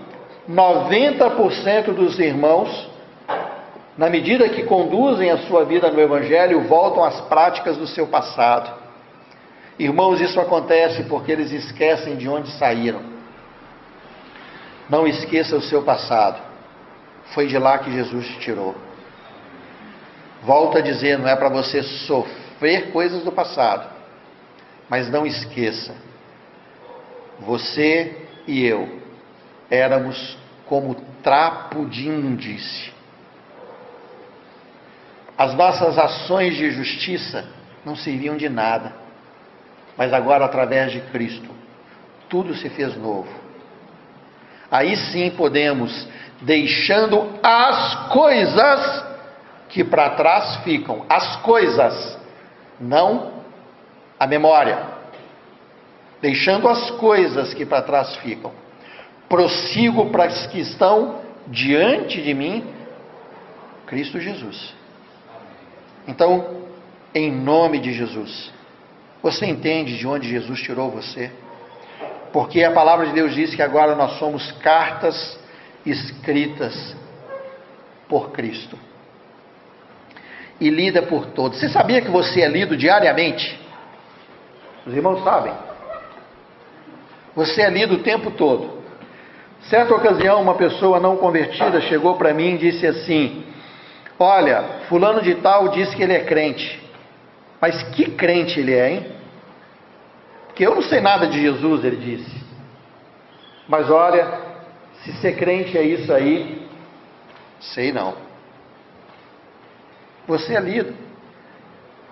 [0.49, 2.91] 90% dos irmãos,
[3.97, 8.83] na medida que conduzem a sua vida no Evangelho, voltam às práticas do seu passado.
[9.79, 13.03] Irmãos, isso acontece porque eles esquecem de onde saíram.
[14.89, 16.41] Não esqueça o seu passado.
[17.33, 18.75] Foi de lá que Jesus te tirou.
[20.43, 23.89] Volto a dizer, não é para você sofrer coisas do passado,
[24.91, 25.95] mas não esqueça.
[27.41, 29.03] Você e eu
[29.71, 32.93] éramos como trapo de imundície.
[35.37, 37.45] As nossas ações de justiça
[37.85, 39.05] não serviam de nada
[39.97, 41.49] mas agora através de Cristo,
[42.29, 43.29] tudo se fez novo.
[44.71, 46.09] Aí sim podemos,
[46.41, 49.05] deixando as coisas
[49.69, 52.19] que para trás ficam, as coisas,
[52.81, 53.35] não
[54.19, 54.79] a memória,
[56.25, 58.51] deixando as coisas que para trás ficam,
[59.29, 62.65] prossigo para as que estão diante de mim,
[63.85, 64.75] Cristo Jesus.
[66.09, 66.63] Então,
[67.15, 68.51] em nome de Jesus,
[69.23, 71.31] você entende de onde Jesus tirou você?
[72.33, 75.39] Porque a palavra de Deus diz que agora nós somos cartas
[75.85, 76.97] escritas
[78.09, 78.79] por Cristo
[80.59, 81.61] e lida por todos.
[81.61, 83.61] Você sabia que você é lido diariamente?
[84.87, 85.53] Os irmãos sabem.
[87.35, 88.83] Você é lido o tempo todo.
[89.63, 93.45] Certa ocasião, uma pessoa não convertida chegou para mim e disse assim:
[94.19, 96.83] Olha, Fulano de Tal disse que ele é crente.
[97.61, 99.07] Mas que crente ele é, hein?
[100.47, 102.45] Porque eu não sei nada de Jesus, ele disse.
[103.69, 104.55] Mas olha,
[105.03, 106.67] Se ser crente é isso aí,
[107.61, 108.15] sei não.
[110.27, 110.95] Você é lido.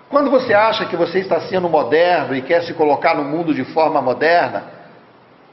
[0.09, 3.63] Quando você acha que você está sendo moderno e quer se colocar no mundo de
[3.63, 4.72] forma moderna,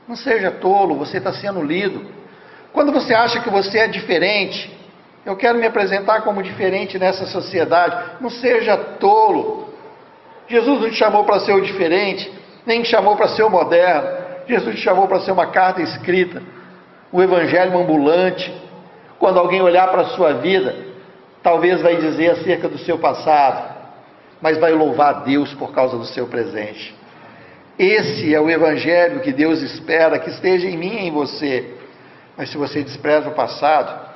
[0.08, 2.04] não seja tolo, você está sendo lido.
[2.72, 4.70] Quando você acha que você é diferente,
[5.24, 9.68] eu quero me apresentar como diferente nessa sociedade, não seja tolo.
[10.48, 12.32] Jesus não te chamou para ser o diferente,
[12.66, 14.08] nem te chamou para ser o moderno.
[14.46, 16.42] Jesus te chamou para ser uma carta escrita,
[17.12, 18.52] o evangelho ambulante.
[19.18, 20.74] Quando alguém olhar para a sua vida,
[21.42, 23.74] talvez vai dizer acerca do seu passado,
[24.40, 26.94] mas vai louvar a Deus por causa do seu presente.
[27.82, 31.78] Esse é o evangelho que Deus espera que esteja em mim e em você.
[32.36, 34.06] Mas se você despreza o passado,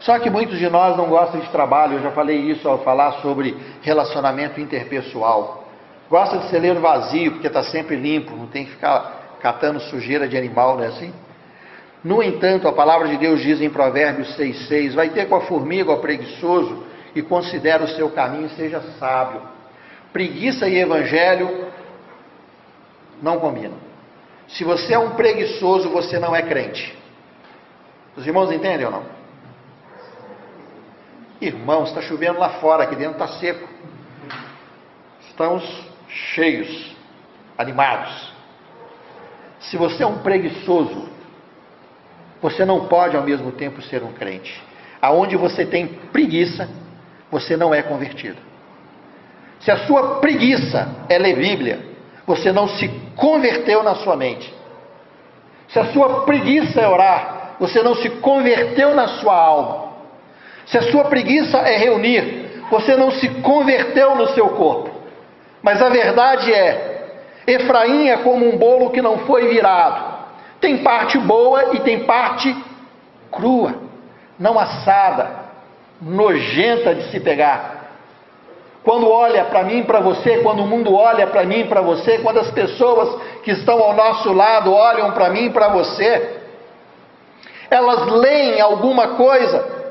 [0.00, 3.12] só que muitos de nós não gostam de trabalho, eu já falei isso ao falar
[3.20, 5.68] sobre relacionamento interpessoal.
[6.08, 10.38] Gosta de celeiro vazio, porque está sempre limpo, não tem que ficar catando sujeira de
[10.38, 11.12] animal, não é assim?
[12.02, 15.92] No entanto, a palavra de Deus diz em Provérbios 6,6: Vai ter com a formiga,
[15.92, 19.51] o preguiçoso, e considera o seu caminho seja sábio.
[20.12, 21.72] Preguiça e evangelho
[23.22, 23.78] não combinam.
[24.48, 26.96] Se você é um preguiçoso, você não é crente.
[28.16, 29.04] Os irmãos entendem ou não?
[31.40, 33.68] Irmãos, está chovendo lá fora, aqui dentro está seco.
[35.28, 35.64] Estamos
[36.08, 36.94] cheios,
[37.56, 38.32] animados.
[39.60, 41.08] Se você é um preguiçoso,
[42.40, 44.62] você não pode ao mesmo tempo ser um crente.
[45.00, 46.68] Aonde você tem preguiça,
[47.30, 48.51] você não é convertido.
[49.62, 51.80] Se a sua preguiça é ler Bíblia,
[52.26, 54.52] você não se converteu na sua mente.
[55.68, 59.92] Se a sua preguiça é orar, você não se converteu na sua alma.
[60.66, 64.90] Se a sua preguiça é reunir, você não se converteu no seu corpo.
[65.62, 70.12] Mas a verdade é: Efraim é como um bolo que não foi virado.
[70.60, 72.54] Tem parte boa e tem parte
[73.30, 73.74] crua,
[74.38, 75.30] não assada,
[76.00, 77.81] nojenta de se pegar.
[78.84, 82.40] Quando olha para mim, para você, quando o mundo olha para mim, para você, quando
[82.40, 86.40] as pessoas que estão ao nosso lado olham para mim, para você,
[87.70, 89.82] elas leem alguma coisa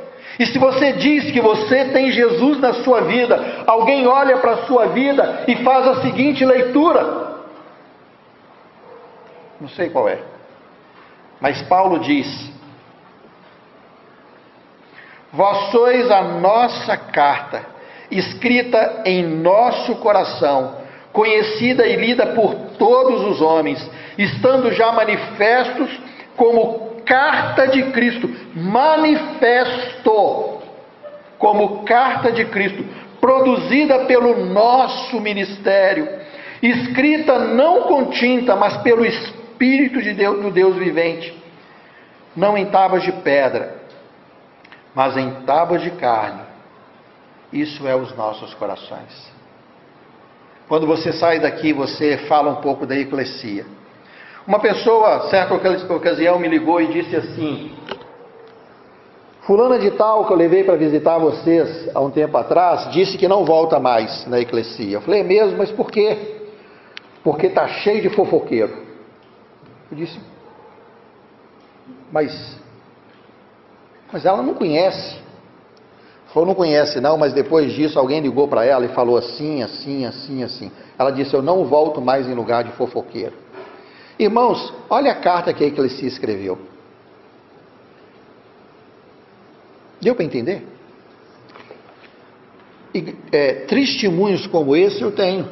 [0.42, 4.66] e se você diz que você tem Jesus na sua vida, alguém olha para a
[4.66, 7.42] sua vida e faz a seguinte leitura.
[9.60, 10.20] Não sei qual é.
[11.40, 12.52] Mas Paulo diz:
[15.32, 17.64] Vós sois a nossa carta,
[18.12, 20.76] escrita em nosso coração,
[21.14, 25.90] conhecida e lida por todos os homens, estando já manifestos
[26.36, 30.12] como carta de Cristo, manifesto
[31.38, 32.86] como carta de Cristo,
[33.20, 36.08] produzida pelo nosso ministério,
[36.62, 41.36] escrita não com tinta, mas pelo Espírito de Deus, do Deus vivente,
[42.36, 43.82] não em tábuas de pedra,
[44.94, 46.51] mas em tábuas de carne.
[47.52, 49.32] Isso é os nossos corações.
[50.68, 53.66] Quando você sai daqui, você fala um pouco da eclesia.
[54.48, 57.76] Uma pessoa, certa ocasião, me ligou e disse assim:
[59.42, 63.28] Fulana de tal que eu levei para visitar vocês há um tempo atrás, disse que
[63.28, 64.98] não volta mais na eclesia.
[64.98, 66.42] Eu falei, é mesmo, mas por quê?
[67.24, 68.72] Porque está cheio de fofoqueiro.
[69.92, 70.20] Eu disse,
[72.12, 72.58] mas,
[74.14, 75.20] mas ela não conhece.
[76.34, 80.06] Falou, não conhece não, mas depois disso alguém ligou para ela e falou assim, assim,
[80.06, 80.72] assim, assim.
[80.98, 83.34] Ela disse, eu não volto mais em lugar de fofoqueiro.
[84.18, 86.58] Irmãos, olha a carta que a Eclesia escreveu.
[90.00, 90.66] Deu para entender?
[92.96, 93.66] E, é,
[94.50, 95.48] como esse eu tenho,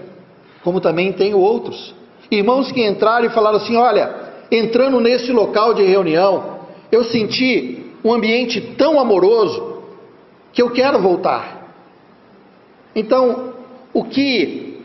[0.64, 1.94] como também tenho outros.
[2.32, 4.14] Irmãos que entraram e falaram assim: olha,
[4.52, 6.60] entrando nesse local de reunião,
[6.92, 9.69] eu senti um ambiente tão amoroso
[10.52, 11.60] que eu quero voltar.
[12.96, 13.54] Então,
[13.94, 14.84] o que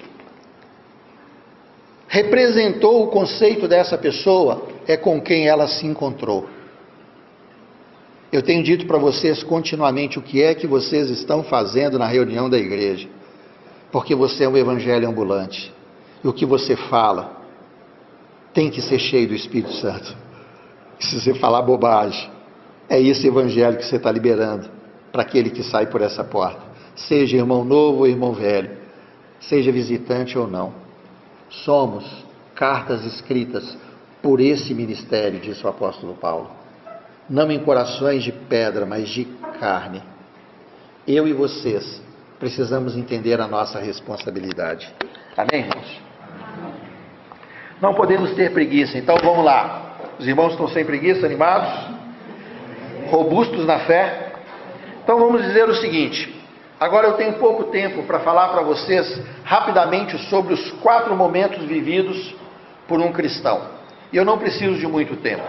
[2.08, 6.48] representou o conceito dessa pessoa é com quem ela se encontrou.
[8.30, 12.50] Eu tenho dito para vocês continuamente o que é que vocês estão fazendo na reunião
[12.50, 13.08] da igreja,
[13.90, 15.72] porque você é um evangelho ambulante.
[16.22, 17.42] E o que você fala
[18.52, 20.16] tem que ser cheio do Espírito Santo.
[20.98, 22.30] Se você falar bobagem,
[22.88, 24.73] é esse evangelho que você está liberando
[25.14, 26.60] para aquele que sai por essa porta,
[26.96, 28.72] seja irmão novo ou irmão velho,
[29.38, 30.74] seja visitante ou não.
[31.48, 32.04] Somos
[32.56, 33.78] cartas escritas
[34.20, 36.50] por esse ministério, disse o apóstolo Paulo.
[37.30, 39.24] Não em corações de pedra, mas de
[39.60, 40.02] carne.
[41.06, 42.02] Eu e vocês
[42.40, 44.92] precisamos entender a nossa responsabilidade.
[45.36, 46.02] Amém, irmãos?
[47.80, 49.96] Não podemos ter preguiça, então vamos lá.
[50.18, 51.70] Os irmãos estão sem preguiça, animados?
[53.12, 54.23] Robustos na fé?
[55.04, 56.34] Então vamos dizer o seguinte:
[56.80, 62.34] agora eu tenho pouco tempo para falar para vocês rapidamente sobre os quatro momentos vividos
[62.88, 63.60] por um cristão.
[64.10, 65.44] E eu não preciso de muito tempo.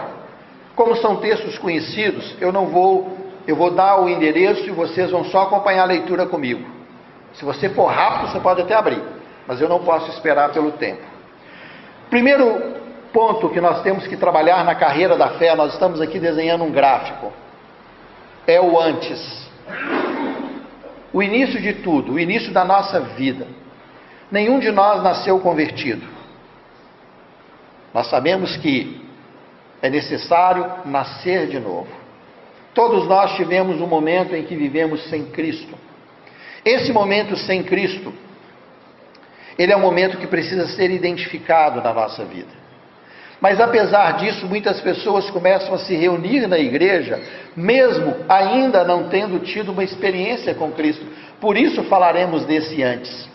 [0.74, 5.24] Como são textos conhecidos, eu não vou, eu vou dar o endereço e vocês vão
[5.24, 6.62] só acompanhar a leitura comigo.
[7.32, 9.02] Se você for rápido, você pode até abrir,
[9.46, 11.02] mas eu não posso esperar pelo tempo.
[12.10, 12.76] Primeiro
[13.10, 16.70] ponto que nós temos que trabalhar na carreira da fé, nós estamos aqui desenhando um
[16.70, 17.32] gráfico.
[18.46, 19.46] É o antes.
[21.12, 23.46] O início de tudo, o início da nossa vida.
[24.30, 26.06] Nenhum de nós nasceu convertido.
[27.94, 29.00] Nós sabemos que
[29.80, 31.88] é necessário nascer de novo.
[32.74, 35.74] Todos nós tivemos um momento em que vivemos sem Cristo.
[36.64, 38.12] Esse momento sem Cristo,
[39.58, 42.52] ele é um momento que precisa ser identificado na nossa vida.
[43.40, 47.20] Mas apesar disso, muitas pessoas começam a se reunir na igreja,
[47.54, 51.04] mesmo ainda não tendo tido uma experiência com Cristo.
[51.40, 53.28] Por isso falaremos desse antes.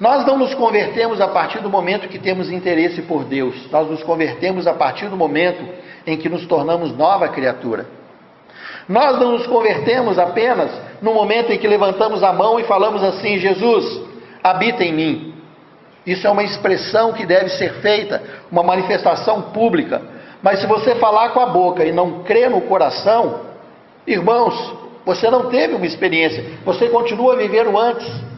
[0.00, 4.02] Nós não nos convertemos a partir do momento que temos interesse por Deus, nós nos
[4.02, 5.64] convertemos a partir do momento
[6.04, 7.86] em que nos tornamos nova criatura.
[8.88, 13.38] Nós não nos convertemos apenas no momento em que levantamos a mão e falamos assim:
[13.38, 14.02] Jesus,
[14.42, 15.31] habita em mim.
[16.06, 20.02] Isso é uma expressão que deve ser feita, uma manifestação pública.
[20.42, 23.40] Mas se você falar com a boca e não crer no coração,
[24.06, 24.74] irmãos,
[25.04, 28.32] você não teve uma experiência, você continua a viver o antes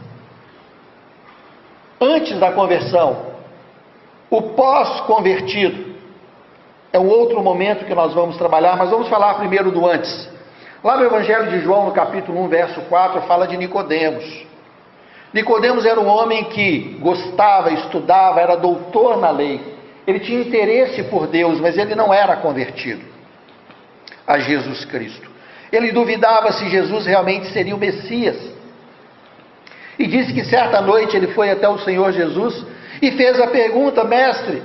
[1.99, 3.35] antes da conversão.
[4.29, 5.95] O pós-convertido
[6.91, 10.29] é um outro momento que nós vamos trabalhar, mas vamos falar primeiro do antes.
[10.83, 14.45] Lá no Evangelho de João, no capítulo 1, verso 4, fala de Nicodemos.
[15.35, 19.59] Nicodemos era um homem que gostava, estudava, era doutor na lei.
[20.07, 23.03] Ele tinha interesse por Deus, mas ele não era convertido
[24.25, 25.29] a Jesus Cristo.
[25.73, 28.37] Ele duvidava se Jesus realmente seria o Messias.
[29.99, 32.65] E disse que certa noite ele foi até o Senhor Jesus
[33.01, 34.63] e fez a pergunta: Mestre,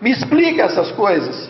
[0.00, 1.48] me explica essas coisas.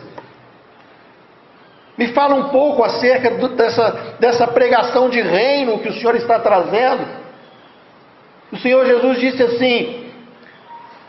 [1.96, 6.38] Me fala um pouco acerca do, dessa, dessa pregação de reino que o Senhor está
[6.38, 7.24] trazendo.
[8.52, 10.10] O Senhor Jesus disse assim: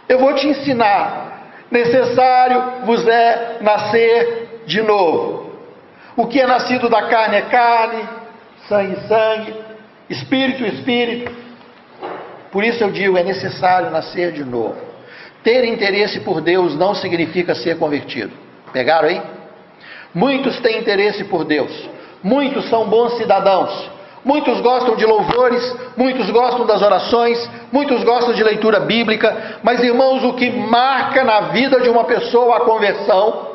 [0.09, 5.51] Eu vou te ensinar, necessário vos é nascer de novo.
[6.15, 8.03] O que é nascido da carne é carne,
[8.67, 9.67] sangue, sangue,
[10.09, 11.31] Espírito, espírito.
[12.51, 14.77] Por isso eu digo, é necessário nascer de novo.
[15.43, 18.31] Ter interesse por Deus não significa ser convertido.
[18.71, 19.21] Pegaram aí?
[20.13, 21.89] Muitos têm interesse por Deus.
[22.23, 23.91] Muitos são bons cidadãos.
[24.25, 30.23] Muitos gostam de louvores, muitos gostam das orações, muitos gostam de leitura bíblica, mas irmãos,
[30.23, 33.47] o que marca na vida de uma pessoa a conversão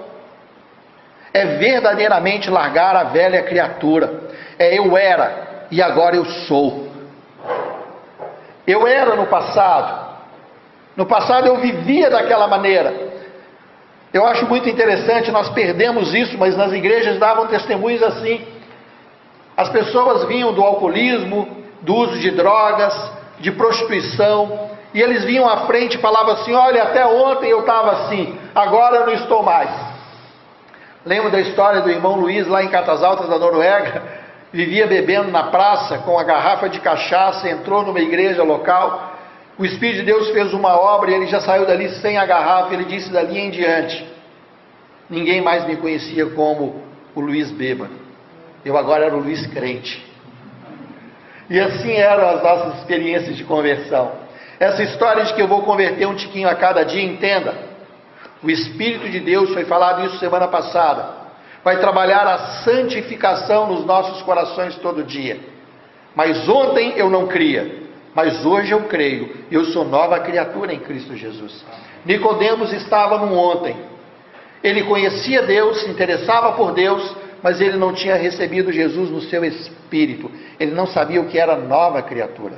[1.35, 4.31] é verdadeiramente largar a velha criatura.
[4.59, 6.89] É eu era, e agora eu sou.
[8.67, 10.03] Eu era no passado.
[10.97, 13.13] No passado eu vivia daquela maneira.
[14.13, 18.47] Eu acho muito interessante, nós perdemos isso, mas nas igrejas davam testemunhos assim.
[19.57, 21.49] As pessoas vinham do alcoolismo,
[21.83, 22.95] do uso de drogas,
[23.39, 27.93] de prostituição, e eles vinham à frente e falavam assim: Olha, até ontem eu estava
[27.93, 29.71] assim, agora eu não estou mais.
[31.05, 34.03] Lembro da história do irmão Luiz lá em Catas Altas da Noruega,
[34.53, 39.11] vivia bebendo na praça com a garrafa de cachaça, entrou numa igreja local.
[39.59, 42.73] O Espírito de Deus fez uma obra e ele já saiu dali sem a garrafa.
[42.73, 44.07] Ele disse dali em diante:
[45.11, 46.83] Ninguém mais me conhecia como
[47.15, 48.02] o Luiz Bêbado.
[48.65, 50.05] Eu agora era o Luiz Crente.
[51.51, 54.13] E assim eram as nossas experiências de conversão.
[54.59, 57.55] Essa história de que eu vou converter um tiquinho a cada dia, entenda.
[58.43, 61.23] O Espírito de Deus foi falado isso semana passada
[61.65, 65.39] vai trabalhar a santificação nos nossos corações todo dia.
[66.15, 67.83] Mas ontem eu não cria,
[68.15, 69.37] mas hoje eu creio.
[69.51, 71.65] Eu sou nova criatura em Cristo Jesus.
[72.05, 73.77] Nicodemos estava no ontem.
[74.63, 79.45] Ele conhecia Deus, se interessava por Deus, mas ele não tinha recebido Jesus no seu
[79.45, 80.31] espírito.
[80.61, 82.55] Ele não sabia o que era nova criatura.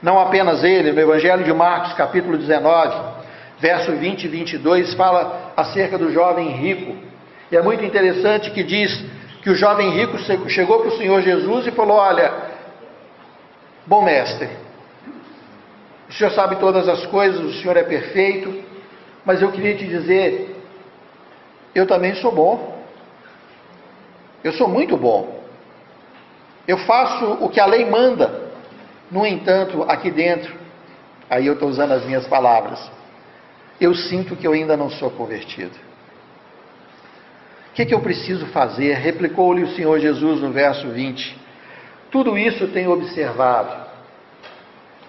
[0.00, 3.22] Não apenas ele, no Evangelho de Marcos, capítulo 19,
[3.58, 7.12] verso 20 e 22, fala acerca do jovem rico
[7.52, 9.04] e é muito interessante que diz
[9.42, 10.18] que o jovem rico
[10.48, 12.32] chegou para o Senhor Jesus e falou: Olha,
[13.86, 14.48] bom mestre,
[16.08, 18.64] o Senhor sabe todas as coisas, o Senhor é perfeito,
[19.22, 20.56] mas eu queria te dizer,
[21.74, 22.81] eu também sou bom.
[24.42, 25.42] Eu sou muito bom.
[26.66, 28.50] Eu faço o que a lei manda.
[29.10, 30.54] No entanto, aqui dentro,
[31.28, 32.90] aí eu estou usando as minhas palavras,
[33.80, 35.76] eu sinto que eu ainda não sou convertido.
[37.70, 38.94] O que, que eu preciso fazer?
[38.94, 41.38] Replicou-lhe o Senhor Jesus no verso 20.
[42.10, 43.74] Tudo isso tenho observado,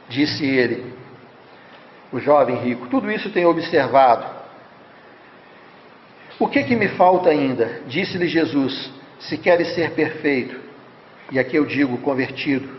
[0.07, 0.93] disse ele,
[2.11, 2.88] o jovem rico.
[2.88, 4.25] Tudo isso tenho observado.
[6.39, 7.81] O que, que me falta ainda?
[7.88, 8.91] Disse-lhe Jesus:
[9.28, 10.59] Se queres ser perfeito,
[11.32, 12.69] e aqui eu digo convertido,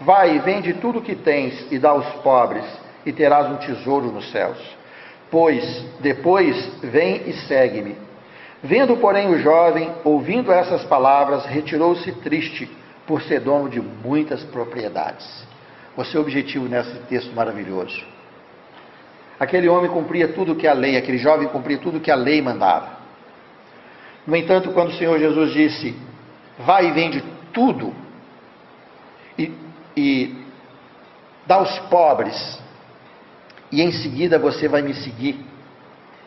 [0.00, 2.64] vai e vende tudo o que tens e dá aos pobres,
[3.04, 4.58] e terás um tesouro nos céus.
[5.30, 7.96] Pois depois vem e segue-me.
[8.62, 12.70] Vendo, porém, o jovem, ouvindo essas palavras, retirou-se triste,
[13.06, 15.44] por ser dono de muitas propriedades.
[15.96, 18.02] O objetivo nesse texto maravilhoso.
[19.38, 22.93] Aquele homem cumpria tudo que a lei, aquele jovem cumpria tudo que a lei mandava.
[24.26, 25.94] No entanto, quando o Senhor Jesus disse:
[26.58, 27.22] Vai e vende
[27.52, 27.94] tudo
[29.38, 29.52] e,
[29.96, 30.44] e
[31.46, 32.60] dá aos pobres,
[33.70, 35.44] e em seguida você vai me seguir,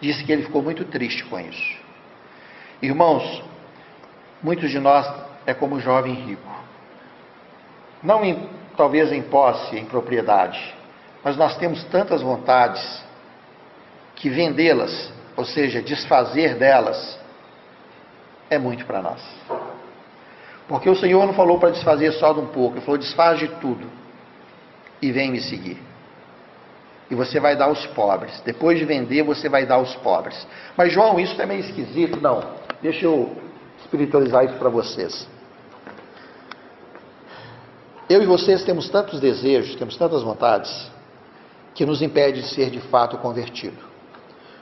[0.02, 1.78] disse que ele ficou muito triste com isso.
[2.82, 3.44] Irmãos,
[4.44, 5.08] muitos de nós
[5.46, 6.58] é como o jovem rico.
[8.04, 10.76] Não em, talvez em posse, em propriedade,
[11.24, 13.04] mas nós temos tantas vontades
[14.16, 17.20] que vendê-las, ou seja, desfazer delas,
[18.50, 19.22] é muito para nós.
[20.68, 23.48] Porque o Senhor não falou para desfazer só de um pouco, Ele falou: desfaz de
[23.48, 23.88] tudo
[25.02, 25.82] e vem me seguir.
[27.10, 28.42] E você vai dar aos pobres.
[28.42, 30.46] Depois de vender, você vai dar aos pobres.
[30.76, 32.20] Mas, João, isso é meio esquisito.
[32.20, 32.44] Não.
[32.82, 33.34] Deixa eu
[33.80, 35.28] espiritualizar isso para vocês.
[38.10, 40.92] Eu e vocês temos tantos desejos, temos tantas vontades,
[41.74, 43.87] que nos impede de ser de fato convertido.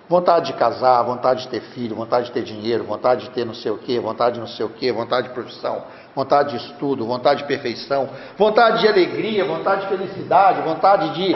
[0.07, 3.55] Vontade de casar, vontade de ter filho, vontade de ter dinheiro, vontade de ter não
[3.55, 5.83] sei o que, vontade de não sei o que, vontade de profissão,
[6.15, 11.35] vontade de estudo, vontade de perfeição, vontade de alegria, vontade de felicidade, vontade de,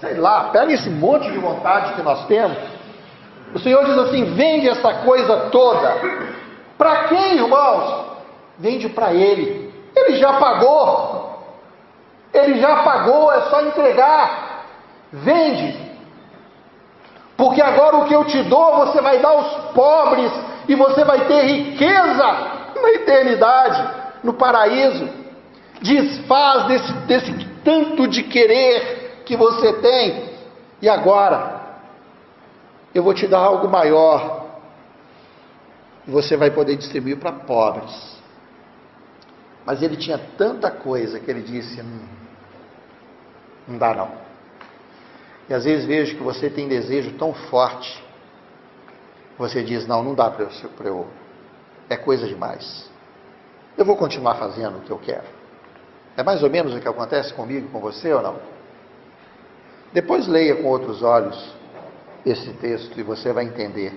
[0.00, 2.58] sei lá, pega esse monte de vontade que nós temos
[3.54, 5.96] o Senhor diz assim: vende essa coisa toda.
[6.78, 8.06] Para quem, irmãos?
[8.58, 9.72] Vende para Ele.
[9.94, 11.30] Ele já pagou.
[12.32, 14.64] Ele já pagou, é só entregar.
[15.12, 15.89] Vende.
[17.40, 20.30] Porque agora o que eu te dou, você vai dar aos pobres
[20.68, 22.26] e você vai ter riqueza
[22.82, 25.08] na eternidade, no paraíso.
[25.80, 27.32] Desfaz desse, desse
[27.64, 30.34] tanto de querer que você tem.
[30.82, 31.78] E agora,
[32.94, 34.44] eu vou te dar algo maior.
[36.06, 38.20] E você vai poder distribuir para pobres.
[39.64, 42.06] Mas ele tinha tanta coisa que ele disse: hum,
[43.66, 44.19] não dá não.
[45.50, 48.00] E às vezes vejo que você tem desejo tão forte,
[49.36, 50.50] você diz: não, não dá para eu,
[50.84, 51.06] eu,
[51.88, 52.88] é coisa demais.
[53.76, 55.26] Eu vou continuar fazendo o que eu quero.
[56.16, 58.36] É mais ou menos o que acontece comigo, com você ou não?
[59.92, 61.52] Depois leia com outros olhos
[62.24, 63.92] esse texto e você vai entender.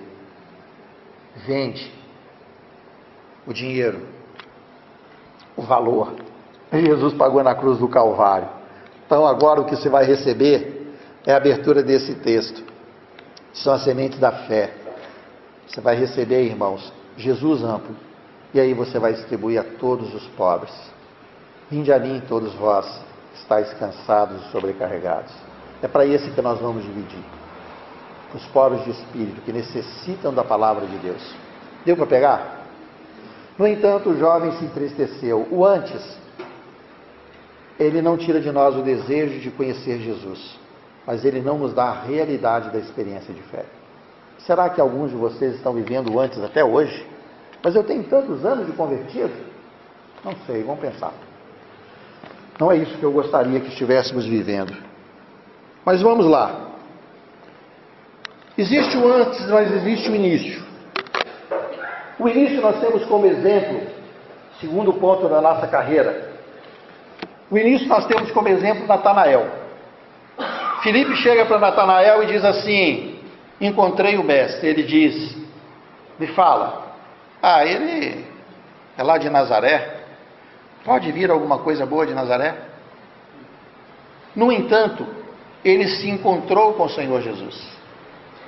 [1.46, 1.92] Vende
[3.46, 4.08] o dinheiro,
[5.56, 6.14] o valor.
[6.72, 8.48] Jesus pagou na cruz do Calvário.
[9.06, 10.73] Então agora o que você vai receber
[11.26, 12.62] é a abertura desse texto.
[13.52, 14.72] São as sementes da fé.
[15.66, 17.94] Você vai receber, irmãos, Jesus amplo.
[18.52, 20.72] E aí você vai distribuir a todos os pobres.
[21.70, 22.86] Vinde a mim, todos vós,
[23.34, 25.32] estáis cansados e sobrecarregados.
[25.82, 27.24] É para esse que nós vamos dividir
[28.34, 31.22] os pobres de espírito, que necessitam da palavra de Deus.
[31.84, 32.64] Deu para pegar?
[33.56, 35.46] No entanto, o jovem se entristeceu.
[35.50, 36.02] O antes,
[37.78, 40.58] ele não tira de nós o desejo de conhecer Jesus,
[41.06, 43.64] mas ele não nos dá a realidade da experiência de fé.
[44.38, 47.06] Será que alguns de vocês estão vivendo antes até hoje?
[47.62, 49.32] Mas eu tenho tantos anos de convertido?
[50.24, 51.12] Não sei, vamos pensar.
[52.58, 54.74] Não é isso que eu gostaria que estivéssemos vivendo.
[55.84, 56.70] Mas vamos lá.
[58.56, 60.62] Existe o antes, mas existe o início.
[62.18, 63.82] O início nós temos como exemplo,
[64.60, 66.32] segundo ponto da nossa carreira.
[67.50, 69.63] O início nós temos como exemplo Natanael.
[70.84, 73.18] Filipe chega para Natanael e diz assim:
[73.58, 74.68] Encontrei o mestre.
[74.68, 75.34] Ele diz:
[76.20, 76.94] Me fala.
[77.42, 78.22] Ah, ele
[78.96, 80.02] é lá de Nazaré.
[80.84, 82.54] Pode vir alguma coisa boa de Nazaré?
[84.36, 85.06] No entanto,
[85.64, 87.66] ele se encontrou com o Senhor Jesus.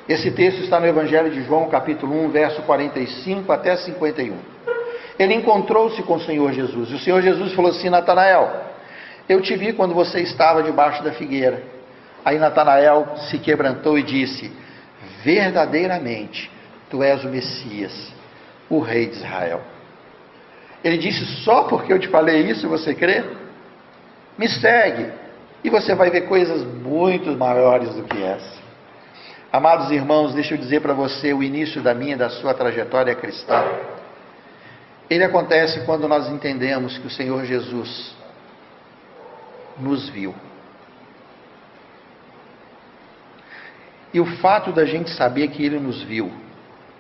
[0.07, 4.37] Esse texto está no Evangelho de João, capítulo 1, verso 45 até 51.
[5.19, 6.91] Ele encontrou-se com o Senhor Jesus.
[6.91, 8.61] E o Senhor Jesus falou assim: Natanael,
[9.27, 11.76] eu te vi quando você estava debaixo da figueira.
[12.27, 14.51] Aí Natanael se quebrantou e disse:
[15.23, 16.51] Verdadeiramente,
[16.91, 18.13] tu és o Messias,
[18.69, 19.61] o Rei de Israel.
[20.83, 23.23] Ele disse: Só porque eu te falei isso você crê?
[24.37, 25.13] Me segue,
[25.63, 28.61] e você vai ver coisas muito maiores do que essa.
[29.53, 33.15] Amados irmãos, deixa eu dizer para você o início da minha e da sua trajetória
[33.15, 33.65] cristã.
[35.09, 38.17] Ele acontece quando nós entendemos que o Senhor Jesus
[39.79, 40.35] nos viu.
[44.17, 46.33] E o fato da gente saber que Ele nos viu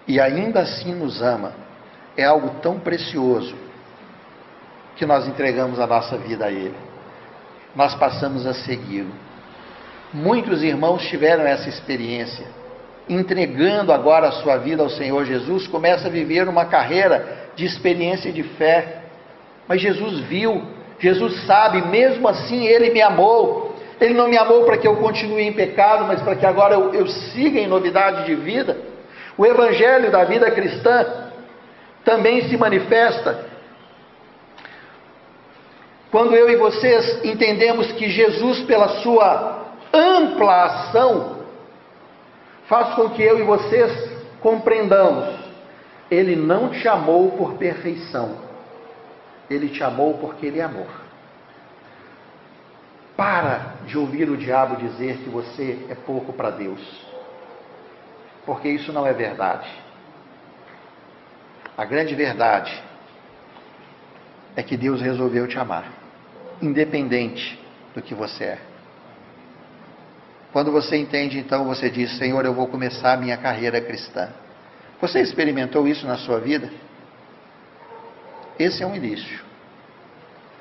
[0.06, 1.54] e ainda assim nos ama
[2.14, 3.56] é algo tão precioso
[4.96, 6.74] que nós entregamos a nossa vida a Ele.
[7.74, 9.14] Nós passamos a segui-lo.
[10.12, 12.46] Muitos irmãos tiveram essa experiência.
[13.08, 18.30] Entregando agora a sua vida ao Senhor Jesus, começa a viver uma carreira de experiência
[18.30, 19.04] de fé.
[19.66, 20.62] Mas Jesus viu,
[20.98, 23.74] Jesus sabe, mesmo assim Ele me amou.
[24.00, 26.94] Ele não me amou para que eu continue em pecado, mas para que agora eu,
[26.94, 28.76] eu siga em novidade de vida.
[29.38, 31.30] O Evangelho da vida cristã
[32.04, 33.56] também se manifesta
[36.10, 41.40] quando eu e vocês entendemos que Jesus, pela sua ampla ação,
[42.66, 45.28] faz com que eu e vocês compreendamos:
[46.10, 48.36] Ele não te amou por perfeição,
[49.50, 51.05] Ele te amou porque Ele é amor.
[53.16, 56.80] Para de ouvir o diabo dizer que você é pouco para Deus,
[58.44, 59.68] porque isso não é verdade.
[61.78, 62.82] A grande verdade
[64.54, 65.90] é que Deus resolveu te amar,
[66.60, 67.58] independente
[67.94, 68.58] do que você é.
[70.52, 74.30] Quando você entende, então você diz: Senhor, eu vou começar a minha carreira cristã.
[75.00, 76.70] Você experimentou isso na sua vida?
[78.58, 79.45] Esse é um início.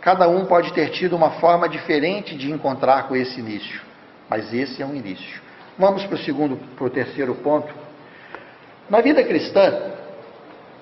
[0.05, 3.81] Cada um pode ter tido uma forma diferente de encontrar com esse início,
[4.29, 5.41] mas esse é um início.
[5.79, 7.73] Vamos para o segundo, para o terceiro ponto.
[8.87, 9.93] Na vida cristã,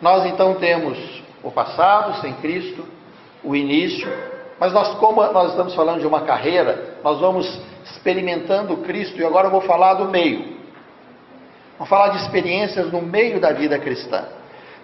[0.01, 2.86] nós então temos o passado sem Cristo,
[3.41, 4.11] o início,
[4.59, 9.47] mas nós, como nós estamos falando de uma carreira, nós vamos experimentando Cristo e agora
[9.47, 10.57] eu vou falar do meio.
[11.78, 14.26] Vamos falar de experiências no meio da vida cristã.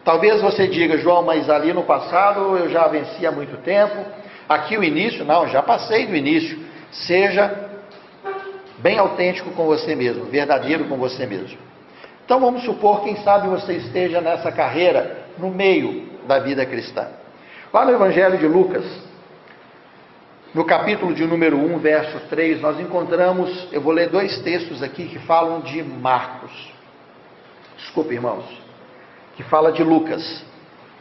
[0.05, 4.18] Talvez você diga, João, mas ali no passado eu já venci há muito tempo.
[4.49, 6.57] Aqui o início, não, já passei do início.
[6.91, 7.69] Seja
[8.79, 11.59] bem autêntico com você mesmo, verdadeiro com você mesmo.
[12.25, 17.07] Então vamos supor, quem sabe você esteja nessa carreira no meio da vida cristã.
[17.71, 18.83] Lá no Evangelho de Lucas,
[20.53, 25.07] no capítulo de número 1, verso 3, nós encontramos, eu vou ler dois textos aqui
[25.07, 26.71] que falam de Marcos.
[27.77, 28.45] Desculpe, irmãos.
[29.35, 30.43] Que fala de Lucas.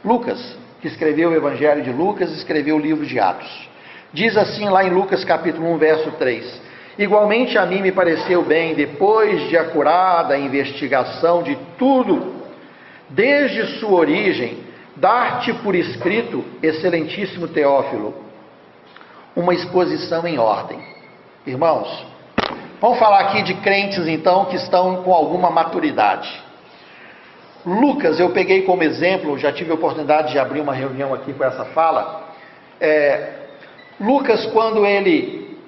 [0.05, 3.69] Lucas, que escreveu o Evangelho de Lucas, escreveu o livro de Atos.
[4.13, 6.63] Diz assim lá em Lucas capítulo 1, verso 3:
[6.99, 12.35] Igualmente a mim me pareceu bem, depois de acurada investigação de tudo,
[13.09, 14.59] desde sua origem,
[14.97, 18.15] dar-te por escrito, excelentíssimo Teófilo,
[19.37, 20.81] uma exposição em ordem.
[21.47, 22.05] Irmãos,
[22.81, 26.48] vamos falar aqui de crentes então que estão com alguma maturidade.
[27.67, 31.45] Lucas, eu peguei como exemplo, já tive a oportunidade de abrir uma reunião aqui com
[31.45, 32.29] essa fala.
[32.81, 33.33] É,
[34.01, 35.59] Lucas, quando ele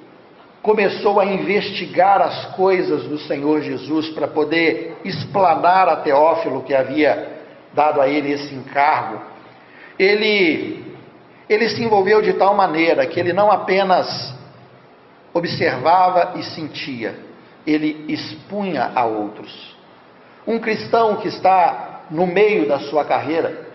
[0.63, 7.41] começou a investigar as coisas do Senhor Jesus para poder explanar a Teófilo que havia
[7.73, 9.21] dado a ele esse encargo,
[9.99, 10.85] ele,
[11.49, 14.35] ele se envolveu de tal maneira que ele não apenas
[15.33, 17.15] observava e sentia,
[17.67, 19.80] ele expunha a outros.
[20.51, 23.69] Um cristão que está no meio da sua carreira,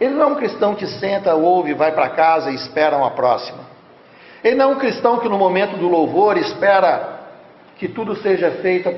[0.00, 3.58] ele não é um cristão que senta, ouve, vai para casa e espera uma próxima.
[4.42, 7.20] Ele não é um cristão que no momento do louvor espera
[7.76, 8.90] que tudo seja feito,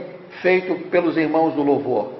[0.42, 2.12] feito pelos irmãos do louvor.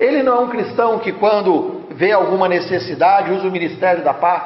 [0.00, 4.42] Ele não é um cristão que, quando vê alguma necessidade, usa o ministério da paz,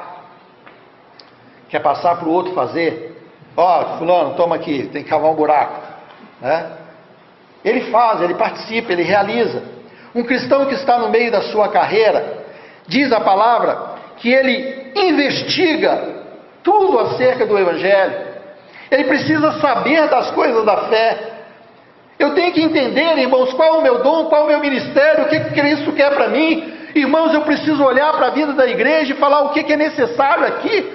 [1.70, 3.16] quer passar para o outro fazer.
[3.56, 5.80] Ó, oh, fulano, toma aqui, tem que cavar um buraco.
[6.42, 6.70] Né?
[7.64, 9.75] Ele faz, ele participa, ele realiza.
[10.16, 12.38] Um cristão que está no meio da sua carreira,
[12.88, 16.16] diz a palavra que ele investiga
[16.62, 18.14] tudo acerca do Evangelho.
[18.90, 21.18] Ele precisa saber das coisas da fé.
[22.18, 25.24] Eu tenho que entender, irmãos, qual é o meu dom, qual é o meu ministério,
[25.24, 26.72] o que, Cristo quer para mim.
[26.94, 29.76] Irmãos, eu preciso olhar para a vida da igreja e falar o que, que é
[29.76, 30.94] necessário aqui,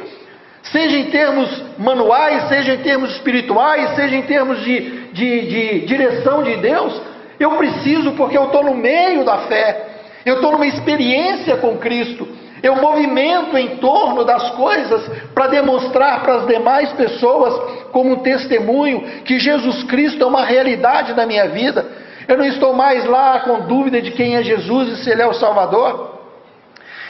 [0.63, 6.41] seja em termos manuais, seja em termos espirituais, seja em termos de, de, de direção
[6.41, 7.11] de Deus.
[7.42, 9.88] Eu preciso, porque eu estou no meio da fé,
[10.24, 12.28] eu estou numa experiência com Cristo.
[12.62, 19.24] Eu movimento em torno das coisas para demonstrar para as demais pessoas, como um testemunho,
[19.26, 21.84] que Jesus Cristo é uma realidade na minha vida.
[22.28, 25.28] Eu não estou mais lá com dúvida de quem é Jesus e se Ele é
[25.28, 26.20] o Salvador.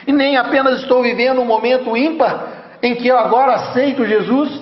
[0.08, 4.62] E nem apenas estou vivendo um momento ímpar em que eu agora aceito Jesus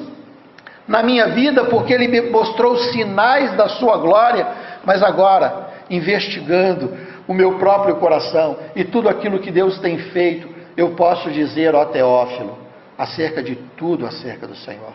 [0.88, 4.48] na minha vida porque Ele me mostrou sinais da Sua glória,
[4.86, 6.96] mas agora investigando
[7.28, 11.86] o meu próprio coração e tudo aquilo que Deus tem feito, eu posso dizer, ó
[11.86, 12.58] Teófilo,
[12.98, 14.94] acerca de tudo acerca do Senhor.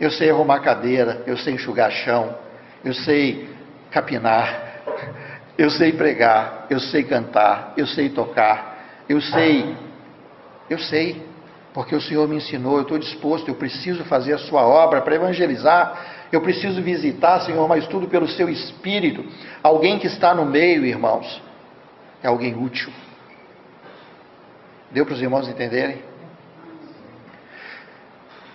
[0.00, 2.34] Eu sei arrumar cadeira, eu sei enxugar chão,
[2.84, 3.48] eu sei
[3.90, 4.72] capinar,
[5.56, 9.76] eu sei pregar, eu sei cantar, eu sei tocar, eu sei,
[10.68, 11.22] eu sei,
[11.74, 15.14] porque o Senhor me ensinou, eu estou disposto, eu preciso fazer a sua obra para
[15.14, 19.22] evangelizar, eu preciso visitar, Senhor, mas tudo pelo seu espírito.
[19.62, 21.42] Alguém que está no meio, irmãos,
[22.22, 22.90] é alguém útil.
[24.90, 26.02] Deu para os irmãos entenderem?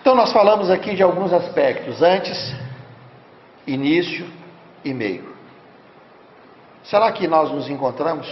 [0.00, 2.52] Então, nós falamos aqui de alguns aspectos: antes,
[3.64, 4.26] início
[4.84, 5.36] e meio.
[6.82, 8.26] Será que nós nos encontramos?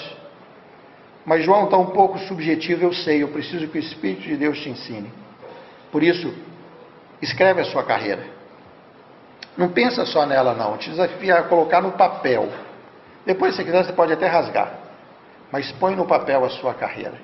[1.25, 4.59] Mas João está um pouco subjetivo, eu sei, eu preciso que o Espírito de Deus
[4.59, 5.13] te ensine.
[5.93, 6.33] Por isso,
[7.21, 8.36] escreve a sua carreira.
[9.57, 10.77] Não pensa só nela, não.
[10.77, 12.49] Te desafia a colocar no papel.
[13.25, 14.73] Depois, se quiser, você pode até rasgar.
[15.51, 17.15] Mas põe no papel a sua carreira.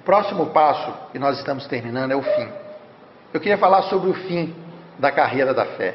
[0.00, 2.48] O próximo passo, e nós estamos terminando, é o fim.
[3.32, 4.54] Eu queria falar sobre o fim
[4.98, 5.94] da carreira da fé.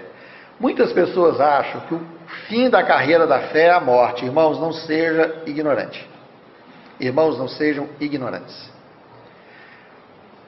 [0.60, 2.01] Muitas pessoas acham que o
[2.47, 4.26] fim da carreira da fé é a morte.
[4.26, 6.10] Irmãos, não seja ignorante.
[6.99, 8.70] Irmãos, não sejam ignorantes.